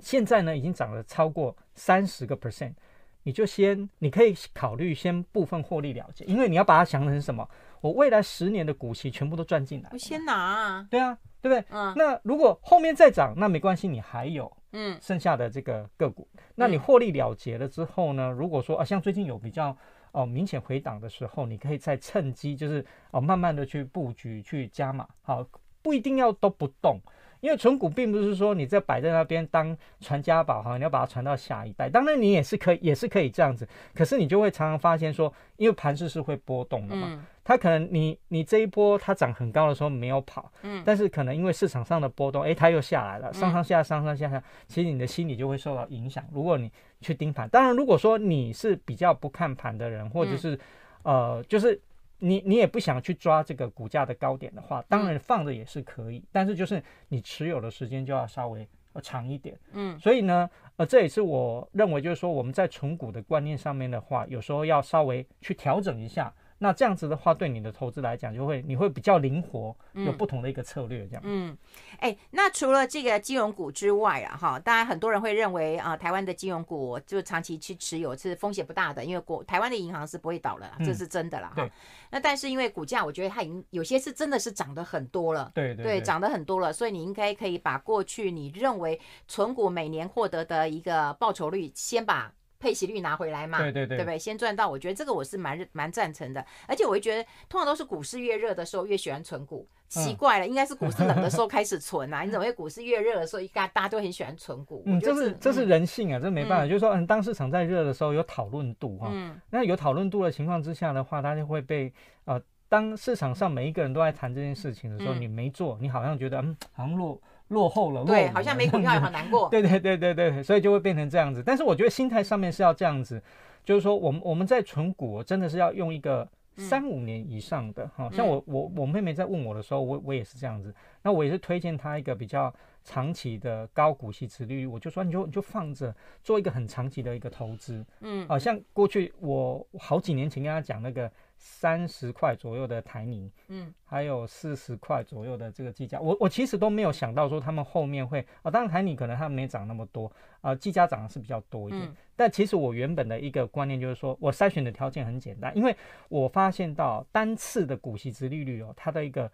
[0.01, 2.75] 现在呢已经涨了超过三十个 percent，
[3.23, 7.49] 你就先你可以考虑先部分获利了结，因为你要把它想成什么？
[7.81, 11.65] 我未来十年的股息全部都赚进来，我先拿啊，对啊，对不对？
[11.71, 11.95] 嗯。
[11.97, 18.31] 那如果后面再涨，那没关系，你还有嗯剩下的这个个股，那你获利了结了之后呢？
[18.31, 19.77] 如果说啊，像最近有比较。
[20.13, 25.47] 哦，明显回档的时候，你可以再趁机，就是哦，慢慢的去布局，去加码，好，
[25.83, 26.99] 不一定要都不动，
[27.41, 31.91] 因为存股并不是说你在摆在那边当传家宝哈，你要把它传到下一代。
[31.91, 37.09] 当然你也是可以，也是可以这样子，可是你就会常常发现说，因为盘势是会波动的嘛。
[37.11, 46.25] 嗯它可能你你这一波它涨很高的时候没有跑，嗯，但是可能因为市场上的波动，哎，它又下来了，上上下上上下下，其实你的心理就会受到影响。
[46.33, 46.69] 如果你
[47.01, 50.59] 去盯盘，当然如果说你是比较不看盘的人，或者是
[51.05, 51.81] 呃，就是
[52.19, 58.69] 你你也不想去抓这个股价的高点的话，当然放着也是可以，但是就是你持有的时间就要稍微
[59.01, 66.35] 长一点，嗯，所以呢，呃，这也是我认为就是说我们在存股的观念上面的话，有时候要稍微去调整一下。
[66.59, 71.23] 那这样子的话，对你的投资来讲，就会你会比较灵活，有不同的一个策略，这样。
[71.25, 71.57] 嗯，
[71.99, 81.53] 哎、欸，那除了这个金融股之外啊，哈，当然很多人会认为啊，台湾的金融股就长期去持有是风险不大的，因为国台湾的银行是不会倒了，这是真的啦。
[81.55, 81.71] 哈、嗯。
[82.11, 92.33] 那但是因为股价，我觉得它已经有些是真的是涨得很多了，对对，对，涨得很多了，所以你应该可以把过去你认为存股每年获得的一个报酬率，先把。
[92.59, 94.19] 配息率拿回来嘛，对对对，对不对？
[94.19, 96.45] 先赚到，我觉得这个我是蛮蛮赞成的。
[96.67, 102.23] 而且我会觉得，通常都是股市越热的时候越喜欢存股，奇怪了，嗯、应该是股市冷的时候 开始存啊？
[102.23, 104.83] 你怎么会股市越热的时候，一大大家都很喜欢存股？
[104.87, 106.65] 嗯，这是这是人性啊，嗯、这没办法。
[106.65, 111.93] 嗯、就是说，嗯，当市场在热的时候有讨论度哈，嗯，那有讨论度的情况之下的话，它就会被
[112.25, 117.21] 呃，当市场上每一个人都在谈这件事情的时候，嗯、你没做，你好像觉得嗯，好像落。
[117.49, 119.49] 落后了，对，好像没股票也好难过。
[119.51, 121.43] 对对对对对，所以就会变成这样子。
[121.45, 123.23] 但是我觉得心态上面是要这样子，
[123.65, 128.11] 就是说，我们我们在存股真的是要用一个三五年以上的哈。
[128.13, 130.75] 像我我我妹妹在问我的时候，我我也是这样子。
[131.03, 137.85] 那我也是推荐她一个比较长期的高股息持利率，我就说你就你就放着做一个很长期的一个投资。
[138.01, 141.11] 嗯，好像过去我好几年前跟她讲那个。
[141.37, 155.77] 三十块左右的台泥，嗯，还有四十块左右的这个计价，我我其实都没有想到说他们后面会啊、哦，当然台泥可能他们没涨那么多啊，计价涨的是比较多一点，嗯、但其实我原本的一个观念就是说我筛选的条件很简单，因为
[156.09, 159.31] 我发现到单次的股息值利率哦，它的一个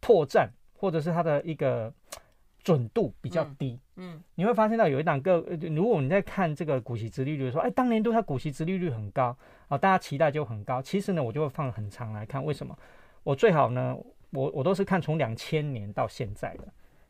[0.00, 1.92] 破绽或者是它的一个。
[2.66, 5.36] 准度比较低，嗯，嗯，你会发现到有一档个，
[5.70, 10.80] 如果你在看这个股息值利率，说，哎，当年度它股息值利率很高啊，大家期待就很高。
[10.80, 12.76] 其实呢，我就会放很长来看，为什么？
[13.22, 13.96] 我最好呢，
[14.30, 16.64] 我我都是看从两千年到现在的，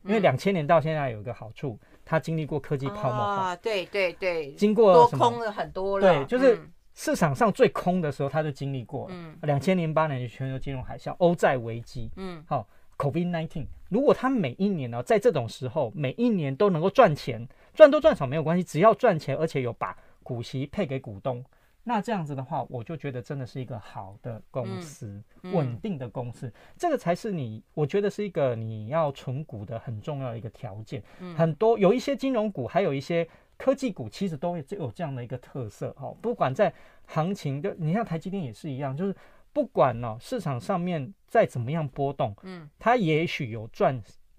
[0.04, 6.58] 因为两千年到现在有一个好处，它经历过科技泡沫化，啊，对对对，经过多空了很多了，对，就是
[6.94, 12.66] 市场上最空的时候，它就经历过，嗯，两千零八年的全球金融海啸、欧债危机，嗯，好。
[12.98, 21.44] COVID-19，如果他每一年呢，在这种时候，每一年都能够赚钱，赚多赚少没有关系，只要赚钱，而且有把股息配给股东，
[21.88, 31.00] 那这样子的话，我就觉得真的是一个好的公司，嗯、稳定的公司，嗯、这个才是你，我觉得是一个你要存股的很重要的一个条件。
[31.20, 36.74] 嗯、很多有一些金融股，还有一些科技股，其实都有有这样的一个特色哈，不管在
[37.06, 39.14] 行情的，你像台积电也是一样，就是。
[39.52, 43.98] 不管呢、哦，市场上面再怎么样波动，嗯，它也许有赚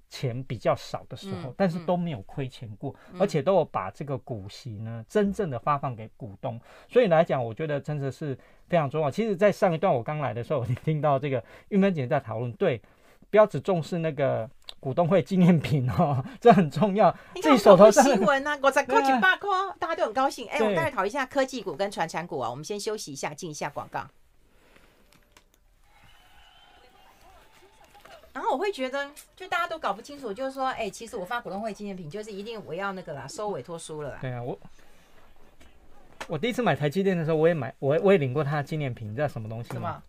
[0.09, 6.59] 钱比较少的时候，嗯、但是都没有亏钱过，嗯、而且都有把这个股息呢真正的发放给股东。
[6.89, 9.11] 所以来讲，我觉得真的是非常重要。
[9.11, 12.81] 其实，在上一段我刚来的时候， 我听到这个玉芬姐在讨论，对，
[13.29, 17.13] 不要只重视那个股东会纪念品哦，这很重要。
[17.35, 20.47] 自己手头上新闻啊，我在科技八科，大家都很高兴。
[20.47, 22.49] 哎，我们待会讨论一下科技股跟传产股啊。
[22.49, 24.07] 我们先休息一下，进一下广告。
[28.37, 34.19] 然后我会觉得，就大家都搞不清楚，就是说，哎，其实我发股东会纪念品，就是一定我要那个啦，收委托书了啦。
[34.21, 34.59] 对啊，我
[36.27, 39.73] 我第一次买台积电的时候，我也买，我我也领过他的纪念品，你知道什么东西吗？
[39.73, 40.03] 什么？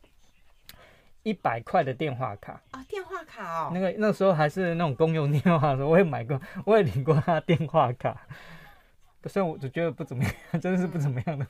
[1.23, 3.71] 一百块的电话卡啊，电话卡哦。
[3.73, 8.15] 那个那时候还是那种公用电话的时候，我也买过，我也领过他的电话卡。
[9.25, 11.47] 虽然我就觉得不怎么样，真的是不怎么样的。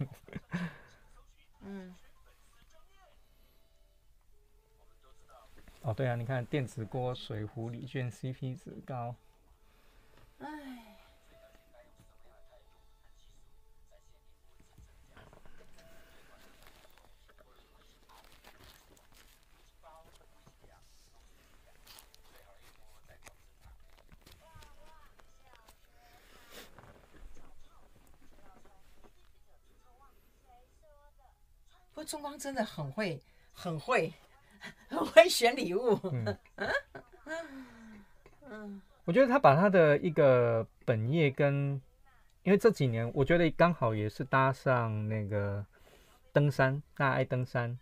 [5.83, 9.14] 哦，对啊，你看电子锅、水壶、礼券 CP 值高。
[10.41, 10.47] 哎。
[31.91, 33.21] 不过中光真的很会，
[33.53, 34.12] 很会。
[35.05, 35.99] 很会选礼物。
[38.51, 41.81] 嗯，我觉得他把他的一个本业跟，
[42.43, 45.65] 因为这几年我觉得刚好也是搭上那个
[46.33, 47.79] 登山，大家爱登山，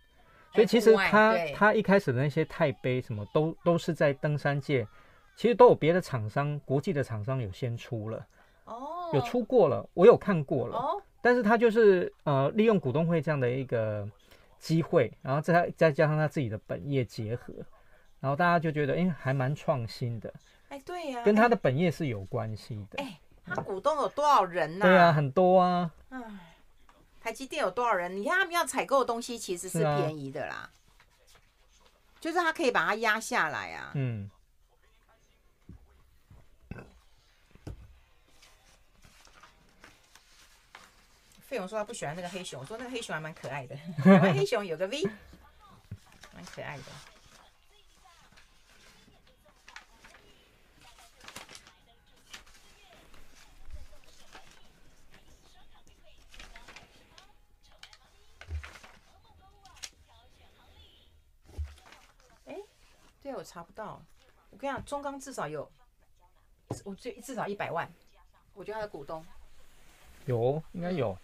[0.53, 4.87] 所以其实他他一开始的那些钛杯什么都都是在登山界，
[5.37, 8.27] 其实都有别的厂商，国际的厂商有先出了，
[8.65, 14.09] 哦，有出过了，我有看过了，哦，但是他就是呃利用股东会这样的一个。
[14.67, 17.55] 机会，然后再再加上他自己的本业结合，
[18.19, 20.33] 然后大家就觉得，哎，还蛮创新的。
[20.71, 23.01] 哎，对呀，跟他的本业是有关系的。
[23.01, 24.85] 哎，他股东有多少人呢？
[24.85, 25.89] 对啊，很多啊。
[26.09, 26.21] 哎，
[27.21, 28.17] 台积电有多少人？
[28.17, 30.69] 你看他们要采购的东西其实是便宜的啦，
[32.19, 33.93] 就是他可以把它压下来啊。
[33.95, 34.29] 嗯。
[41.47, 43.77] 费勇说他不喜欢那个黑熊，我说那个黑熊还蛮可爱的，
[44.35, 45.05] 黑熊有个 V，
[46.35, 46.83] 蛮可爱的。
[62.47, 62.57] 哎，
[63.23, 64.03] 对，我查不到。
[64.51, 65.71] 我跟你讲，中钢至少有，
[66.83, 67.89] 我最至少一百万，
[68.53, 69.25] 我觉得他的股东
[70.25, 71.17] 有，应该有。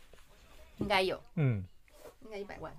[0.83, 1.64] 应该有，嗯，
[2.22, 2.76] 应该一百万。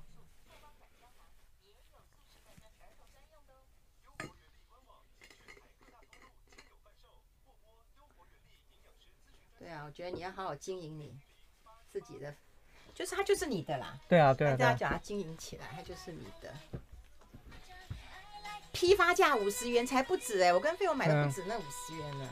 [9.57, 11.17] 对啊，我觉得你要好好经营你
[11.89, 12.35] 自己的，
[12.93, 13.97] 就是它就是你的啦。
[14.09, 16.53] 对啊，对啊，大家把它经营起来，它就是你的。
[18.73, 22.29] 批发价五十元才不止哎、欸，我跟费用买的不止那五十元呢。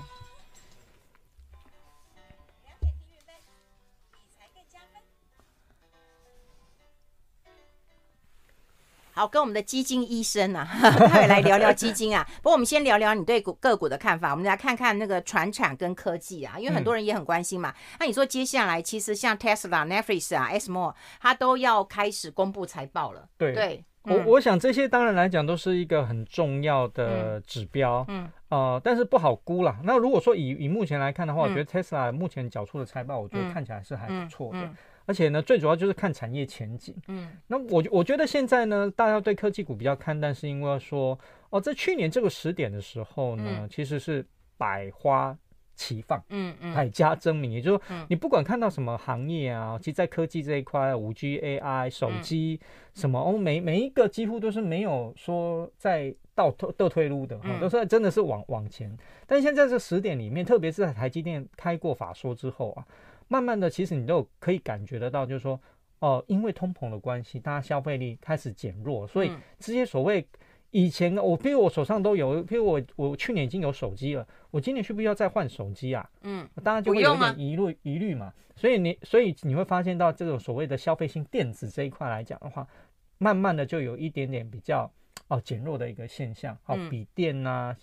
[9.21, 10.67] 好，跟我们的基金医生啊，
[11.07, 12.27] 他也来聊聊基金啊。
[12.37, 14.31] 不过我们先聊聊你对股个股的看法。
[14.31, 17.71] 我们来看看那个船产跟科技啊，因为很多人也很关心嘛。
[17.99, 23.27] 那你说接下来其实像 Tesla、Netflix 啊、ASML，它都要开始公布财报了。
[23.37, 28.03] 对对，我我想这些当然来讲都是一个很重要的指标。
[28.07, 28.27] 嗯。
[28.49, 29.77] 呃，但是不好估啦。
[29.83, 34.67] 那如果说以以目前来看的话，我觉得 Tesla 目前缴出的财报，我觉得看起来是还不错的。
[35.11, 36.95] 而且呢，最主要就是看产业前景。
[37.09, 44.25] 嗯，那我我觉得现在呢，大家对科技股比较看淡，是因为说哦，在去年这个时点的时候呢，嗯、其实是
[44.57, 45.37] 百花
[45.75, 47.51] 齐放，嗯嗯，百家争鸣。
[47.51, 52.57] 也就是说，你不管看到什么行业啊，其实，在科技这一块，五 G、AI、手机
[52.93, 58.97] 什么哦，每每一个几乎都是没有说在倒退倒退路的，哈，都是真的是往往前。
[59.27, 62.87] 但现在这个时点里面，特别是在台积电开过法说之后啊。
[63.31, 65.53] 慢慢的，其实你都可以感觉得到，就是说，
[65.99, 70.27] 哦、呃，因为通膨的关系，大家消费力开始减弱，所以这些所谓
[70.71, 76.09] 以前我，比如我手上都有，比如我我去年已经有手机了，我今年需不需要再换手机啊？
[76.23, 78.33] 嗯，当然就会有点疑虑疑虑嘛。
[78.57, 82.67] 所以你所以你会发现到这种所谓的消费性电子这一块来讲的话，
[83.17, 84.91] 慢慢的就有一点点比较
[85.29, 87.73] 哦减弱的一个现象，好、哦，笔电啊。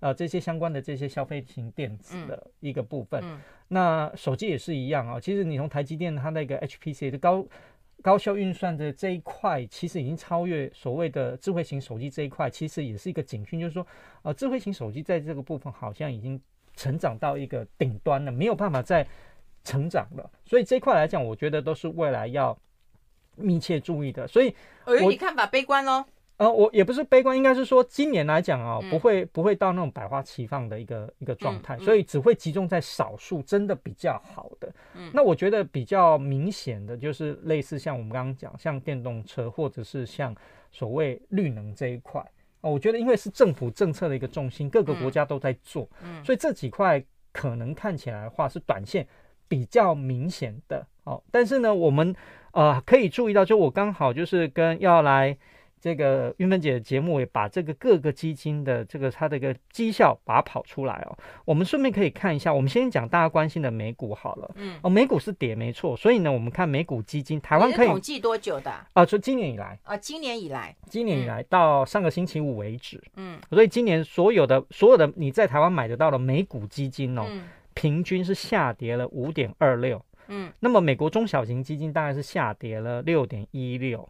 [0.00, 3.22] 呃，这些相关的这些消费型电子的一个部分，
[3.66, 5.20] 那手机也是一样啊、哦。
[5.20, 7.44] 其实你从台积电它那个 HPC 的高
[8.00, 13.84] 高效运算的这一块，其实已经超越所谓的智慧型手机这一块，其实也是一个警讯，就是说，
[14.22, 16.40] 呃，智慧型手机在这个部分好像已经
[16.76, 19.04] 成长到一个顶端了，没有办法再
[19.64, 20.30] 成长了。
[20.44, 22.56] 所以这一块来讲，我觉得都是未来要
[23.34, 24.28] 密切注意的。
[24.28, 24.54] 所以，
[24.86, 26.04] 我你看法悲观喽。
[26.38, 34.72] 呃，我也不是悲观，应该是说今年来讲啊，不会不会到那种百花齐放的一个一个状态，所以只会集中在少数真的比较好的。
[35.12, 40.32] 那我觉得比较明显的就是类似像我们刚刚讲，像电动车或者是像
[40.70, 42.24] 所谓绿能这一块
[42.60, 45.88] 哦，我觉得因为是政府政策的一个重心，各个国家都在做，
[46.24, 49.04] 所以这几块可能看起来的话是短线
[49.48, 51.20] 比较明显的哦。
[51.32, 52.14] 但是呢，我们
[52.52, 55.36] 呃可以注意到，就我刚好就是跟要来。
[55.80, 61.16] 这个韵芬姐的节目也把这个各个基金的这个它的一个绩效把它跑出来哦。
[61.44, 64.50] 我们顺便可以看一下，我们先讲大家关心的美股好了。
[64.56, 64.78] 嗯。
[64.82, 68.70] 哦，美股是跌没错，所以呢，我们看美股基金，台湾可以统计多久的？
[68.92, 69.78] 啊，从今年以来。
[69.84, 70.74] 啊，今年以来。
[70.88, 73.02] 今年以来到上个星期五为止。
[73.16, 73.38] 嗯。
[73.50, 77.26] 所以今年所有的所有的你在台湾买得到的美股基金哦，
[77.74, 80.04] 平均是下跌了五点二六。
[80.28, 80.52] 嗯。
[80.60, 84.08] 那么美国中小型基金大概是下跌了六点一六。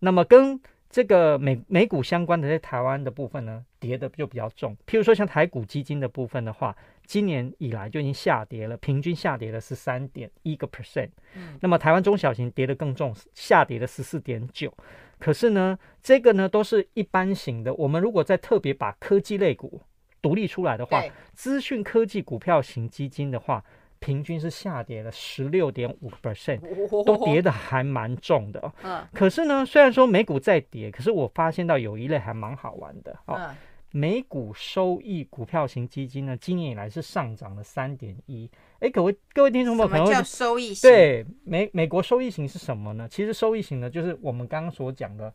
[0.00, 0.60] 那么跟
[0.90, 4.74] 这个美美股相关的在台湾的部分呢，跌的就比较重。
[4.86, 6.74] 譬如说像台股基金的部分的话，
[7.04, 11.10] 今年以来就已经下跌了，平均下跌了十三点一个 percent。
[11.34, 14.72] 嗯，那么台湾中小型跌得更重，下跌了十四点九。
[15.18, 17.74] 可是呢，这个呢都是一般型的。
[17.74, 19.82] 我们如果再特别把科技类股
[20.22, 23.62] 独立出来的话，资讯科技股票型基金的话。
[24.00, 26.60] 平均是下跌了十六点五个 percent，
[27.04, 28.72] 都跌的还蛮重的。
[28.82, 33.50] 嗯，可是呢，虽然说美股在跌，可是我发现到有一类还蛮好玩的哦。
[33.90, 38.48] 美股收益股票型基金呢，今年以来是上涨了三点一。
[38.80, 40.90] 哎，各位各位听众朋友，什么叫收益型？
[40.90, 43.08] 对，美美国收益型是什么呢？
[43.10, 45.32] 其实收益型呢，就是我们刚刚所讲的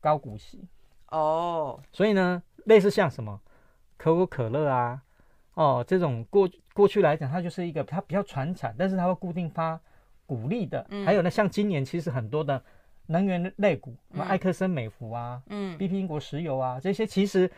[0.00, 0.64] 高股息
[1.10, 1.78] 哦。
[1.92, 3.38] 所以呢，类似像什么
[3.98, 5.02] 可口可乐啊。
[5.54, 9.78] 哦，这种过过去来讲，它就是一个它比较传产，但是它会固定发
[10.24, 10.86] 股利的。
[10.88, 12.62] 嗯、还有呢，像今年其实很多的
[13.06, 17.50] 能源类股，什么埃克森美孚啊，嗯，BP 英国石油啊，这些其实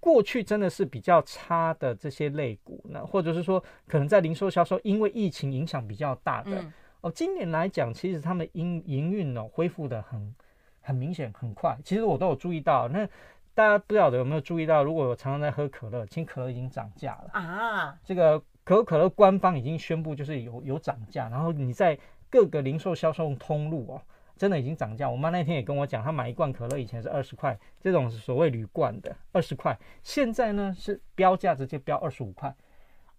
[0.00, 6.52] 过去真的是比较差的这些类股那，或者是说可能在零售销售因为疫情影响比较大的。
[6.62, 6.72] 嗯、
[7.02, 10.34] 哦，今年来讲，其实他们营营运呢恢复的很
[10.80, 11.76] 很明显很快。
[11.84, 13.06] 其实我都有注意到那。
[13.54, 17.98] 大家不晓得有没有注意到，如果我常常在喝可乐，其实可乐已经涨价了啊！
[18.02, 21.98] 这个可口可乐官方已经宣布，就是有有涨价，然后你在
[22.30, 24.00] 各个零售销售通路哦，
[24.36, 25.10] 真的已经涨价。
[25.10, 32.54] 我妈那天也跟我讲，她买一罐可乐以前是二十块，这种是所谓铝罐的二十块，现在呢是标价直接标二十五块。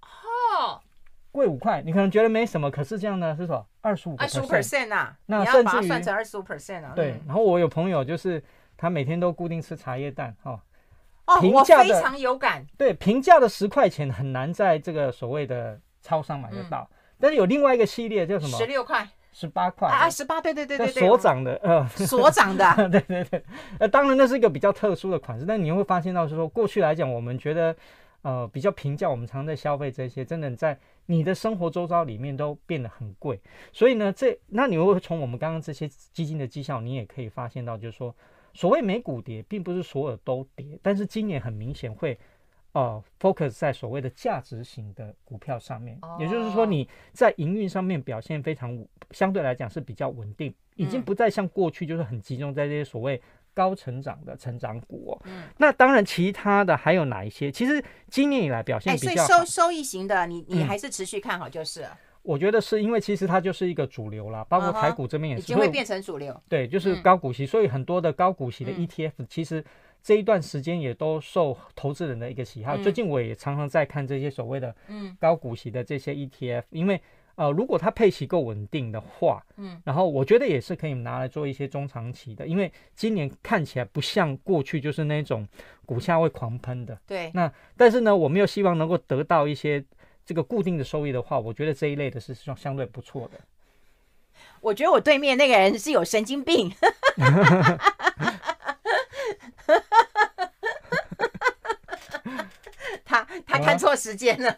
[0.02, 0.82] 哦，
[1.32, 6.94] 贵五块，你可能觉得没什么，可是这样呢是说二十五二十五 percent 啊，那你要把它算成二十五 percent 啊。
[6.96, 8.44] 对，然后我有朋友就是
[8.84, 10.62] 他每天都固定吃茶叶蛋哈。
[11.28, 12.68] 哦，我非常有感。
[12.78, 16.86] 对，平价的十块钱很难在这个所谓的超商买得到，
[17.18, 18.58] 但是有另外一个系列叫什么？
[18.58, 19.08] 十六块。
[19.32, 23.44] 十八块啊，十八，对对对对对，所长的，呃，所长的， 对对对，
[23.80, 27.76] 呃，当然那是一个比较特殊的款式，但你会发现到是说，过去来讲，我们觉得，
[28.22, 30.78] 呃，比较平价，我们常常在消费这些，真的在
[31.08, 33.40] 你的生活周遭里面都变得很贵，
[33.72, 38.16] 所以呢，这那你会从我们刚刚这些基金的绩效，你也可以发现到，就是说，
[38.54, 42.18] 所谓美股跌，并不是所有都跌，但是今年很明显会。
[42.76, 46.20] 哦、uh，focus 在所谓的价值型的股票上面，oh.
[46.20, 48.76] 也就是说你在营运上面表现非常
[49.12, 53.22] 相对来讲是比较稳定，已经不再像过去就是很集中在这些所谓
[53.54, 55.22] 高成长的成长股哦。
[55.26, 57.51] 嗯，那当然其他的还有哪一些？
[57.51, 57.80] 其实
[58.10, 61.91] 今年以来表现比较所以收收益型的，你你还是持续看好就是、嗯。
[62.24, 66.42] 我觉得是因为其实它就是一个主流啦，包括台股这边也是、uh -huh, 已经会变成主流。
[66.50, 69.64] 对，就是高股息、嗯，所以很多的高股息的 ETF 其实。
[70.06, 72.76] 这一段时间也都受投资人的一个喜好。
[72.76, 74.76] 最近我也常常在看这些所谓的
[75.18, 77.00] 高股息的这些 ETF，因为
[77.36, 85.48] 呃，如果它配息够稳定的话，嗯，然后我觉得也是可以拿来做一些中长期的，因为今年看起来不像过去就是那种
[85.86, 87.00] 股价会狂喷的。
[87.08, 87.32] 对。
[87.34, 89.82] 那但是呢，我们又希望能够得到一些
[90.26, 93.40] 这个固定的收益的话，我觉得这一类的是相相对不错的。
[94.62, 96.74] 我觉得我对面那个人是有神经病。
[103.06, 104.58] 他他看错时间了。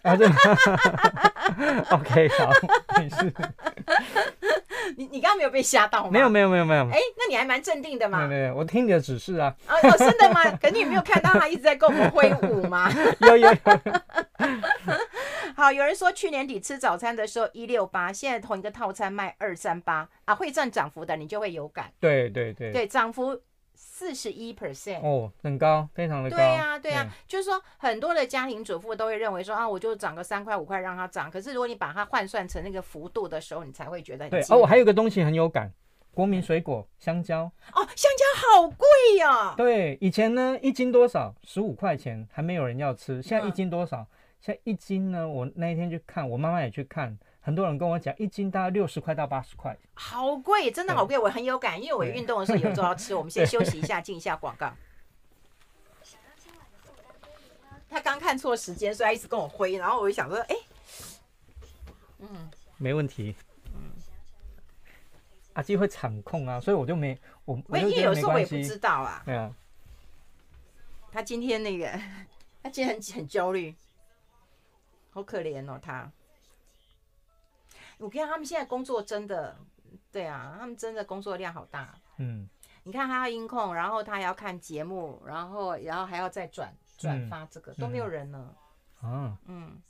[1.92, 2.52] OK，好，
[2.98, 3.34] 没事。
[4.98, 6.10] 你你刚刚没有被吓到吗？
[6.12, 6.84] 没有没有没有没有。
[6.90, 8.28] 哎，那你还蛮镇定的嘛。
[8.28, 9.54] 没有，我听你的指示啊。
[9.68, 10.42] 哦，哦，真的吗？
[10.62, 12.92] 可是你有没有看到他一直在跟我们挥舞吗？
[13.22, 13.58] 有有有。
[15.56, 21.92] 好，有人说去年底吃早餐的时候一六八，现在同一个套餐卖二三八啊，会赚涨幅的你就会有感。
[22.00, 22.72] 对对对。
[22.72, 23.42] 对，涨幅。
[23.76, 26.38] 四十一 percent 哦，很高，非常的高。
[26.38, 31.30] 对呀、啊，对呀、啊，就是说很多的家庭主妇都会认为说啊，我就涨个三块五块让它涨。
[31.30, 34.42] 可是如果你把它换算成那个幅度的时候，你才会觉得很对。
[34.50, 35.72] 哦，我还有个东西很有感，
[36.12, 37.44] 国民水果香蕉。
[37.44, 38.88] 哦，香蕉好贵
[39.20, 39.54] 呀、啊。
[39.56, 41.36] 对，以前呢一斤多少？
[41.44, 43.22] 十五块钱，还没有人要吃。
[43.22, 43.98] 现在一斤多少？
[44.02, 44.08] 嗯、
[44.40, 45.28] 现在一斤呢？
[45.28, 47.18] 我那一天去看，我妈妈也去看。
[47.46, 51.16] 很多人跟我讲，一斤大概六十块到八十块，好贵，真的好贵。
[51.16, 53.14] 我很有感，因为我运动的时候有时候要吃。
[53.14, 54.74] 我们先休息一下，进一下广告。
[57.88, 60.66] 他刚看错时间，所以他一直跟我挥，然后我就想说，哎、欸，
[62.18, 62.28] 嗯，
[62.78, 63.36] 没问题。
[63.76, 63.92] 嗯，
[65.54, 67.16] 阿基会场控啊，所以我就没
[67.46, 69.22] 我，我因为有时候我也不知道啊。
[69.24, 69.54] 对啊，
[71.12, 71.88] 他今天那个，
[72.64, 73.76] 他今天很很焦虑，
[75.12, 76.12] 好可怜哦，他。
[77.98, 79.58] 我看他们现在工作真的，
[80.12, 81.98] 对啊，他们真的工作量好大。
[82.18, 82.48] 嗯，
[82.84, 88.56] 你看他要音控，然后他还要看节目，然后然后还要再转转发这个、嗯、都没有人呢。
[89.02, 89.82] 啊，嗯，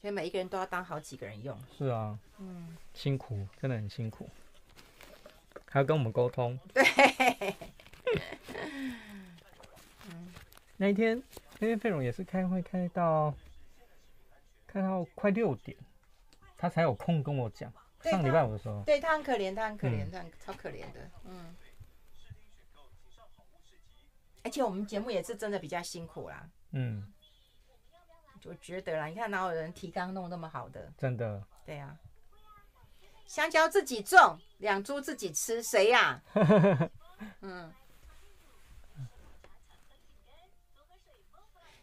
[0.00, 1.58] 所以每一个人都要当好几个人用。
[1.76, 4.28] 是啊，嗯，辛苦，真的很辛苦，
[5.68, 6.58] 还要跟我们沟通。
[6.72, 6.84] 对。
[10.10, 10.32] 嗯，
[10.76, 11.22] 那一天
[11.58, 13.34] 那天费荣也是开会开到。
[14.76, 15.74] 开到快六点，
[16.58, 17.72] 他才有空跟我讲。
[18.02, 21.10] 上礼拜五的时候，对他很可怜，他很可怜，嗯，他超可怜的。
[21.24, 21.56] 嗯。
[24.44, 26.48] 而且我们节目也是真的比较辛苦啦。
[26.72, 27.10] 嗯。
[28.44, 30.92] 我觉得啦，你看哪有人提纲弄那么好的？
[30.98, 31.42] 真的。
[31.64, 31.96] 对呀，啊。
[33.26, 36.22] 香蕉自己种，两株自己吃，谁呀？
[37.40, 37.72] 嗯。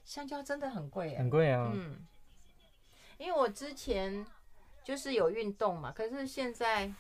[0.06, 1.72] 香蕉真的很贵，很贵啊。
[1.74, 2.06] 嗯。
[3.24, 4.26] 因为我之前
[4.84, 6.92] 就是有运动嘛，可是现在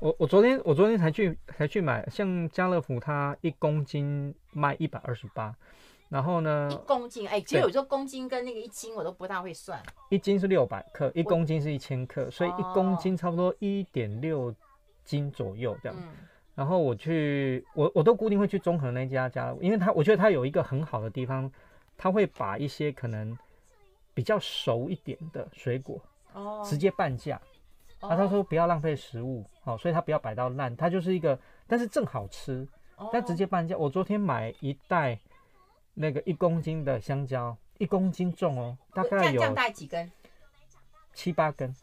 [0.00, 5.52] 我我昨天我昨天才去才去买，像家乐福它一公斤卖一百二十八，
[6.08, 14.54] 然后呢一公斤哎，其实有时候公斤跟那个一斤我都不大会算，一斤是六百克，一公斤是一千克，所以一公斤差不多一点六
[15.04, 15.98] 斤左右这样。
[15.98, 16.08] 嗯、
[16.54, 21.50] 然后我去我我都固定会去中和那家家因为他我觉得他有一个很好的地方，
[21.98, 23.36] 他会把一些可能。
[24.16, 26.00] 比较熟一点的水果，
[26.32, 27.38] 哦，直接半价。
[28.00, 32.66] 啊，他说不要浪费食物，好，所以他不要摆到烂，他就是一个，但是正好吃，
[33.12, 33.76] 但直接半价。
[33.76, 35.18] 我昨天买一袋
[35.92, 40.10] 那个一公斤的香蕉，一公斤重哦，大概有几根？
[41.12, 41.74] 七八根，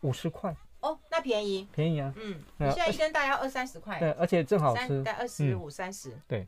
[0.00, 0.56] 五十块。
[0.80, 2.14] 哦，那便宜，便宜啊。
[2.16, 3.98] 嗯，你现在一根大概要二三十块。
[3.98, 6.18] 对，而且正好吃，大概二十五三十。
[6.26, 6.46] 对，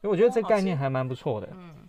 [0.00, 1.48] 所以我觉得这概念还蛮不错的。
[1.52, 1.88] 嗯。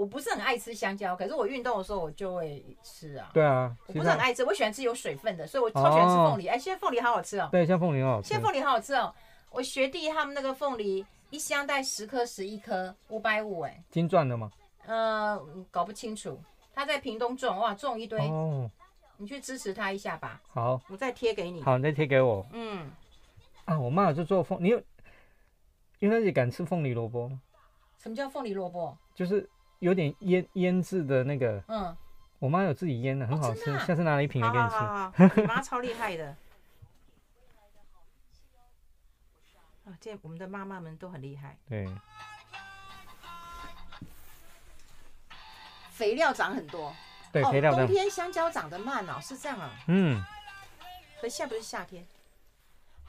[0.00, 3.28] 我不是很爱吃香蕉，可是我运动的时候我就会吃啊。
[3.34, 6.46] 对啊，我不是很爱吃，我喜欢吃有水分的，所以我超喜欢吃凤梨。
[6.46, 7.50] 哎、哦，现在凤梨好好吃哦。
[7.52, 8.28] 对，现在凤梨好好吃。
[8.28, 9.14] 现在凤梨好好吃哦。
[9.50, 13.84] 我学弟他们那个凤梨一箱带十颗、十一颗，五百五哎。
[13.90, 14.50] 金钻的吗？
[14.86, 15.38] 呃，
[15.70, 16.40] 搞不清楚。
[16.74, 18.18] 他在屏东种，哇，种一堆。
[18.20, 18.70] 哦。
[19.18, 20.40] 你去支持他一下吧。
[20.48, 20.80] 好。
[20.88, 21.62] 我再贴给你。
[21.62, 22.46] 好，你再贴给我。
[22.54, 22.90] 嗯。
[23.66, 24.82] 啊，我妈有就做凤，你有？
[25.98, 27.38] 因为你敢吃凤梨萝卜吗？
[27.98, 28.96] 什么叫凤梨萝卜？
[29.14, 29.46] 就是
[29.80, 31.62] 有点腌腌制的那个。
[31.66, 31.96] 嗯。
[32.38, 33.70] 我妈有自己腌的，很好吃。
[33.70, 34.76] 哦啊、下次拿了一瓶来给你吃。
[34.76, 36.34] 好好好好 你妈超厉害的。
[39.84, 41.58] 啊，这我们的妈妈们都很厉害。
[41.68, 41.86] 对。
[45.90, 46.94] 肥料长很多。
[47.30, 47.76] 对，肥料、哦。
[47.76, 49.70] 冬天香蕉长得慢哦，是这样啊。
[49.88, 50.24] 嗯。
[51.20, 52.06] 可现在不是夏天。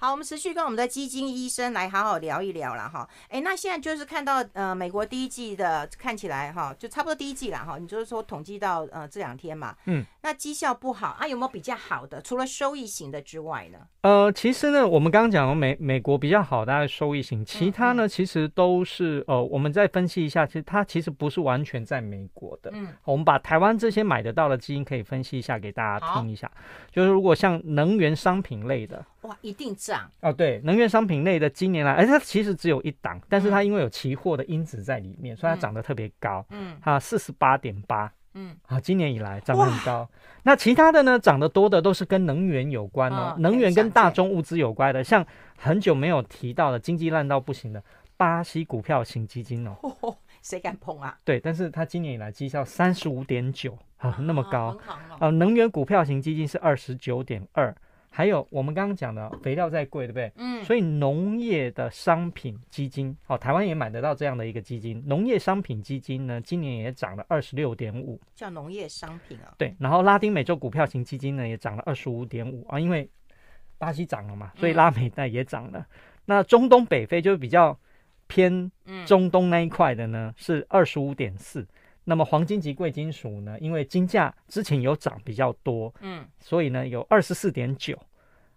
[0.04, 3.08] 好，我们持续跟我们的基金医生来好好聊一聊了哈。
[3.30, 7.78] 哎，那现在就是看到呃，美国第一季的看起来哈，就差不多第一季了哈。
[7.78, 12.20] 你就是说统计到呃这两天嘛，嗯，那绩效不好啊，有没有比较好的？
[12.20, 13.78] 除了收益型的之外呢？
[14.02, 22.72] 呃，其实呢，我们刚刚讲的美美国比较好，大概收益型，其他呢，嗯嗯其实都是呃，我们再分析一下，其实它其实不是完全在美国的。
[22.74, 26.52] 嗯，我们把台湾这些买得到的基金可以分析一下给大家听一下，
[26.89, 29.06] 就是如果像能源商品类的。
[29.22, 30.34] 哇，一定涨哦！
[30.34, 36.43] 对，能源商品类的今年来，而且它其实只有一档，但是它因为有期货的因子在里面，嗯、所以它涨得特别高。
[36.49, 38.11] 嗯，它四十八点八。
[38.34, 40.09] 嗯，啊，今年以来涨得很高。
[40.43, 45.24] 那其他的呢，涨得多的都是跟能源有关哦，哦能源跟大宗物资有关的，像
[45.57, 47.84] 很久没有提到的经济烂到不行的
[48.15, 49.76] 巴西股票型基金哦。
[50.41, 51.15] 谁敢碰啊？
[51.24, 54.76] 对，但是它今年以来绩效三十五点九啊，那么高。
[54.88, 57.76] 啊、哦呃，能源股票型基金是二十九点二。
[58.14, 60.32] 还有我们刚刚讲的肥料再贵，对不对？
[60.36, 65.01] 嗯，所以农业的商品基金，哦，台湾也买得到这样的一个基金。
[65.07, 69.55] 农业商品基金呢，今年也涨了二十六点五，叫农业商品啊。
[69.57, 73.09] 对，然后拉丁美洲股票型基金呢，也涨了二十五点五啊，因为
[73.78, 75.80] 巴西涨了嘛，所以拉美代也涨了。
[75.80, 75.86] 嗯、
[76.26, 77.80] 那中东北非就是比较
[78.28, 78.70] 偏
[79.05, 81.66] 中东那一块的呢，是二十五点四。
[82.12, 83.57] 那么黄金及贵金属呢？
[83.62, 87.97] 因为金价之前有涨比较多，嗯，所以呢有二十四点九，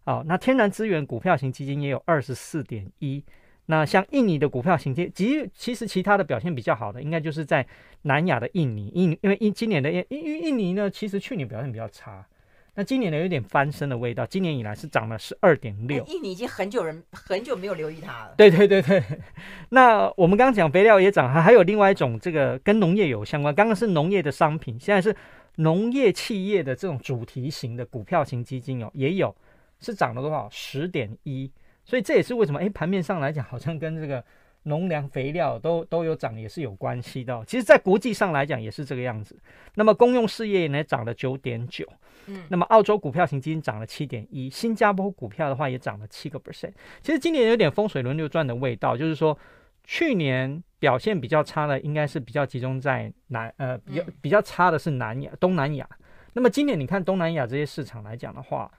[0.06, 3.22] 哦，那天然资源股票型基金也有二十四点一。
[3.66, 7.64] 那像印尼的股票型基金，其实其他的表现比较好的，应该就是在
[8.02, 12.26] 南亚的印尼，印因为印今年的印印印尼呢，其实去年表现比较差。
[12.74, 14.26] 那今年呢，有点翻身的味道。
[14.26, 16.04] 今年以来是涨了十二点六。
[16.06, 18.34] 印尼已经很久人很久没有留意它了。
[18.36, 19.02] 对对对对。
[19.70, 23.54] 那我们刚刚讲肥料也涨，还还有另外一种这个跟农业有相关。
[23.54, 25.14] 刚刚是农业的商品，现在是
[25.56, 29.34] 农业企业的这种主题型的股票型基金哦，也有
[29.78, 30.48] 是涨了多少？
[30.50, 31.50] 十点一。
[31.84, 34.24] 所以这也是为什么哎，盘面上来讲，好像跟这个。
[34.66, 37.44] 农粮肥料都都有涨，也是有关系的。
[37.46, 39.38] 其实，在国际上来讲，也是这个样子。
[39.74, 41.86] 那么，公用事业呢，涨了九点九。
[42.26, 46.72] 嗯，那么澳洲股票型基金涨了七点一，新加坡股票的话也涨了七个 percent。
[47.02, 49.36] 其实今年有点风水轮流转的味道，就是说，
[49.84, 55.88] 去年表现比较差的，应该是比较集中在南呃比较比较差的是南亚、东南亚。
[56.32, 58.70] 那么今年你看东南亚这些市场来讲的话，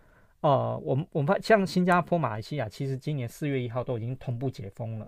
[0.42, 5.08] 呃，我们我们像新加坡、马来西亚，其实今年四月一号都已经同步解封了。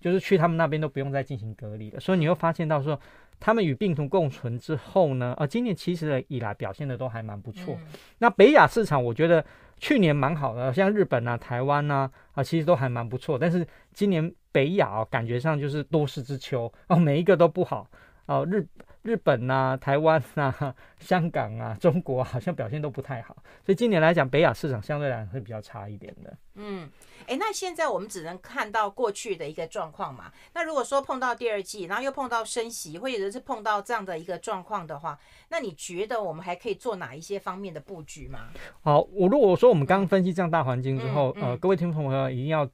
[0.00, 2.98] 就是去他们那边都不用再进行隔离了，所以你会发现到说，
[3.40, 7.76] 他们与病毒共存之后呢，啊，今年其实以来表现的都还蛮不错。
[8.18, 9.44] 那北亚市场我觉得
[9.76, 13.38] 去年蛮好的，像日本啊、台湾呐，啊，其实都还蛮不错。
[13.38, 17.88] 但是今年北亚哦，感觉上就是多事之秋哦，每一个都不好
[18.26, 18.66] 哦，日。
[19.08, 23.34] 日本呐、啊、台湾呐、啊、 香港啊、中国好像表现都不太好，
[23.64, 26.36] 所以今年来讲，北亚市场相对来讲会比较差一点的。
[26.56, 26.90] 嗯，
[27.26, 30.30] 哎，那现在我们只能看到过去的一个状况嘛。
[30.52, 38.48] 那如果说碰到第二季，然后又碰到升息，或者是碰到这样的一个状况的话，那你觉得我们还可以做哪一些方面的布局吗？
[38.82, 42.68] 好，我如果说我们刚刚分析这样大环境之后，嗯嗯、呃，各位听众朋友一定要。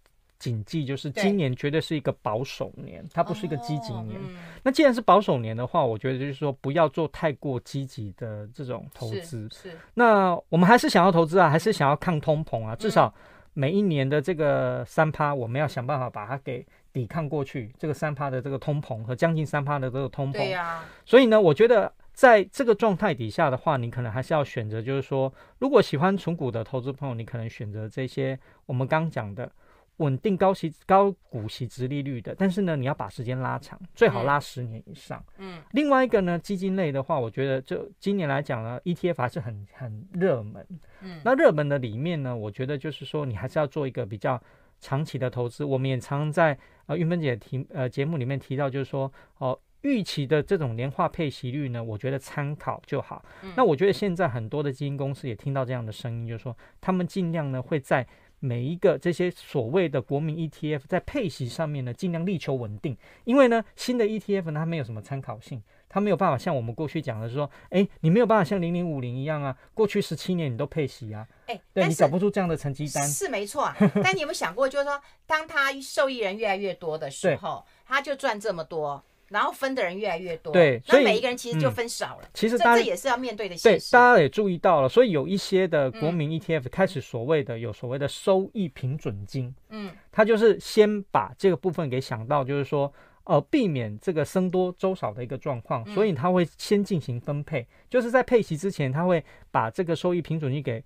[0.44, 4.20] 谨记，就是今年绝对是一个保守年，它不是一个积极年。
[4.62, 9.48] 那既然是保守年的话，我觉得就是说不要做太过积极的这种投资。
[9.50, 9.74] 是。
[9.94, 12.76] 那我们还是想要投资啊，还是想要抗通膨啊？
[12.76, 13.14] 至少
[13.54, 17.72] 每一年的这个三趴，我们要想办法把它给抵抗过去。
[17.78, 20.32] 这个三趴的这个通膨和将近三趴的这个通膨。
[20.32, 20.84] 对呀。
[21.06, 29.50] 所以呢，我觉得在这个状态底下的话，你可能还是要选择，就是说，如果喜欢存股的投资朋友，你可能选择这些我们刚讲的。
[29.98, 35.24] 稳定高息高股息殖利率的，但是呢，你要把时间拉长，最好拉十年以上。
[35.38, 40.66] 嗯，另外一个呢，基金类的话，我觉得就今年来讲呢，ETF 还是很很热门。
[41.00, 44.42] 嗯，那热门的里面呢，我觉得就是说，你还是要做一个比较
[44.80, 45.64] 长期的投资。
[45.64, 53.24] 我们也常在呃玉芬姐提呃节目里面提到，就是说哦，预期的这种年化配息率呢，我觉得参考就好。
[53.42, 58.04] 嗯、那我觉得现在很多的基金公司也听到这样的声音，就是说他们尽量呢会在
[58.44, 65.62] 每一个这些所谓的国民 ETF 在配息上面呢，尽量力求稳定，因为呢新的 ETF 呢它没有什么参考性。
[65.86, 73.72] 它没有办法像我们过去讲的说，哎，你没有办法像零零五零一样啊，过去十七年你都配息啊，哎，对你找不出这样的成绩单是没错。
[74.02, 82.22] 但你有没有想过，就是说，当他受益人越来越多的时候，他就赚这么多，然后分的人越来越多，对，所以每一个人其实就分少了。
[82.24, 83.90] 嗯、其实大家这也是要面对的现实。
[83.90, 92.92] 对，大家也注意到了，所以有一些的国民 ETF 开始所谓的有所谓的收益平准金，嗯，他就是先把这个部分给想到，就是说。
[93.26, 100.84] 呃，避免这个僧多粥少的一个状况，所以他会先进行分配，嗯、就是在配息之前，他会把这个收益平准金给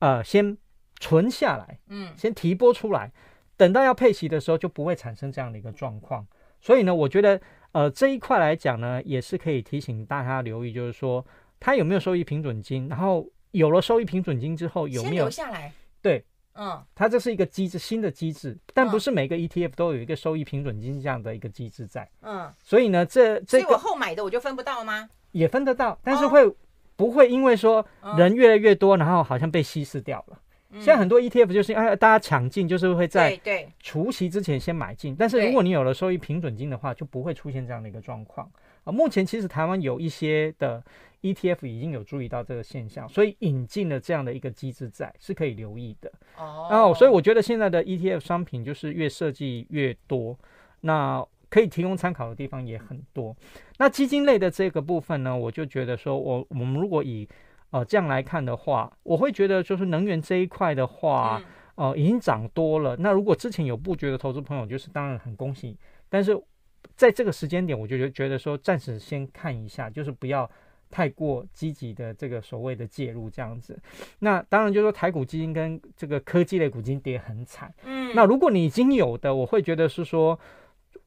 [0.00, 0.58] 呃先
[0.98, 3.12] 存下来，嗯，先提拨出来，
[3.56, 6.26] 等到要配息的时候就不会产生这样的一个状况。
[6.60, 7.40] 所以呢，我觉得
[7.72, 11.24] 呃这一块来讲呢，也是可以提醒大家留意，就是说
[11.60, 15.72] 他有没有收益平准金，然后有了收益平准金之后有没有留下来？
[16.02, 16.24] 对。
[16.60, 22.10] 嗯，它这是一个机制，新的机制，但不是每个 ETF 都有一个收益平准金这样的一个机制在。
[22.20, 25.08] 嗯，所以呢，这这个，所以我后买的我就分不到吗？
[25.30, 26.52] 也分得到，但是会
[26.96, 30.40] 不会因为说人越来越多，然后好像被稀释掉了？
[30.72, 38.50] 现在很多 ETF 就是哎，大家抢进，就是会在对除息之前先买进，但是如果你有了收益平准金的话，就不会出现这样的一个状况。
[38.84, 40.82] 啊，目前其实台湾有一些的。
[41.20, 46.08] ETF 已经有注意到这个现象，所以引进了这样的一个机制在，是可以留意的。
[46.36, 50.38] 哦，然后所以我觉得现在的 ETF 商品就是越设计越多，
[50.82, 53.36] 那可以提供参考的地方也很多。
[53.78, 57.28] 那基金类的这个部分呢，我就觉得说我我们如果以
[57.70, 61.42] 呃这样来看的话，我会觉得就是能源这一块的话，
[61.74, 62.96] 呃已经涨多了。
[62.96, 65.76] 那如果之前有布局的投资朋友，就是当然很恭喜。
[66.08, 66.40] 但是
[66.96, 70.50] 在这个时间点，我就觉觉得说暂时先看一下，就是不要。
[70.90, 73.78] 太过积极的这个所谓的介入这样子，
[74.20, 77.70] 那当然就是说台股基金跟这个科技类股基金跌很惨。
[77.84, 80.40] 嗯，那如果你已经有的，我会觉得是说，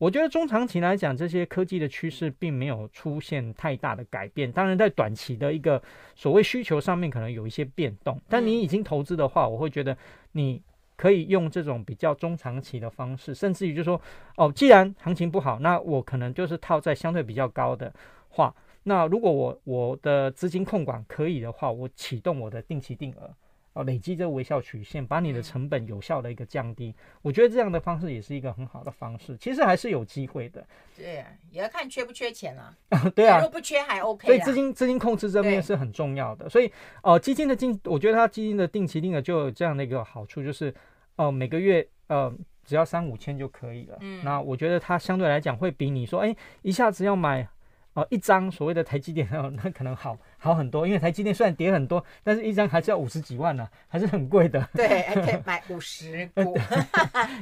[0.01, 4.51] 我觉得中长期来讲，这些科技的趋势并没有出现太大的改变。
[4.51, 5.79] 当然，在短期的一个
[6.15, 9.95] 所谓需求上面可能有一些变动，但你已经投资的话，我会觉得
[10.31, 10.59] 你
[10.97, 14.01] 可以用这种比较中长期的方式，甚至于就是说，
[14.37, 17.93] 哦，既然行情不好，那我可能就是套在相对比较高的
[18.29, 18.51] 话。
[18.81, 23.31] 那如果我我的资金控管可以的话，我启动我的定期定额，
[23.73, 26.93] 哦，累积这个微笑曲线，把你的成本有效的一个降低。
[27.21, 30.65] 我觉得这样的方式也是一个很好的方式，其实还是有机会的。
[30.97, 32.75] 对啊，也要看缺不缺钱啊。
[33.15, 34.27] 对啊，如果不缺还 OK。
[34.27, 36.49] 所以资金资金控制这边是很重要的。
[36.49, 40.73] 所以呃，基金的定，我觉得它基金的定期定额就有这样的一个好处，就是
[41.15, 42.33] 呃每个月呃
[42.65, 43.97] 只要三五千就可以了。
[44.01, 44.21] 嗯。
[44.23, 47.47] 那我觉得它相对来讲会比你说哎一下子要买。
[47.93, 54.65] 哦，一张所谓的台积电，哦，那可能好好很多，因为台积电虽然跌很多，但是一张还是要五十几万呢，啊，还是很贵的。
[54.73, 56.57] 对，还可以买五十 股，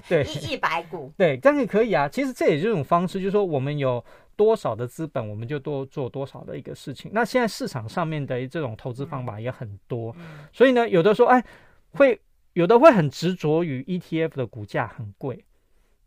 [0.07, 2.09] 对，一一百股，对，这样也可以啊。
[2.09, 4.03] 其实这也是一种方式，就是说我们有
[4.35, 7.11] 多少的资本，我们就多做多少的一个事情。
[7.13, 11.43] 那现在市场上面的这种投资方法也很多，嗯，所以呢，有的说，哎，
[11.91, 12.19] 会
[12.53, 15.45] 有的会很执着于 ETF 的股价很贵。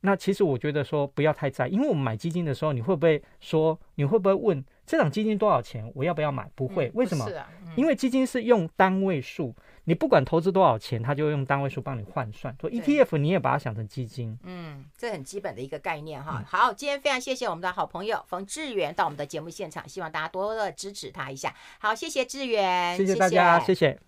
[0.03, 5.91] 那其实我觉得说不要太在意，因为我们买基金的时候，你会不会说，你会不会问这档基金多少钱？
[5.95, 6.51] 我要不要买？
[6.55, 7.27] 不会，为什么？
[7.77, 12.55] 因为基金是用单位数，你不管投资多少钱，它就用单位数帮你换算。
[12.61, 16.45] 说 ETF 你也把它想成基金，嗯，这很基本的一个概念哈。
[16.47, 21.55] 好，今天非常谢谢我们的好朋友冯志远到我们的节目现场，希望大家多多的支持他一下。
[21.79, 23.99] 好，谢谢志远，谢谢大家，谢谢。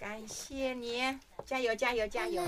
[0.00, 1.02] 感谢你，
[1.44, 2.42] 加油加油加油！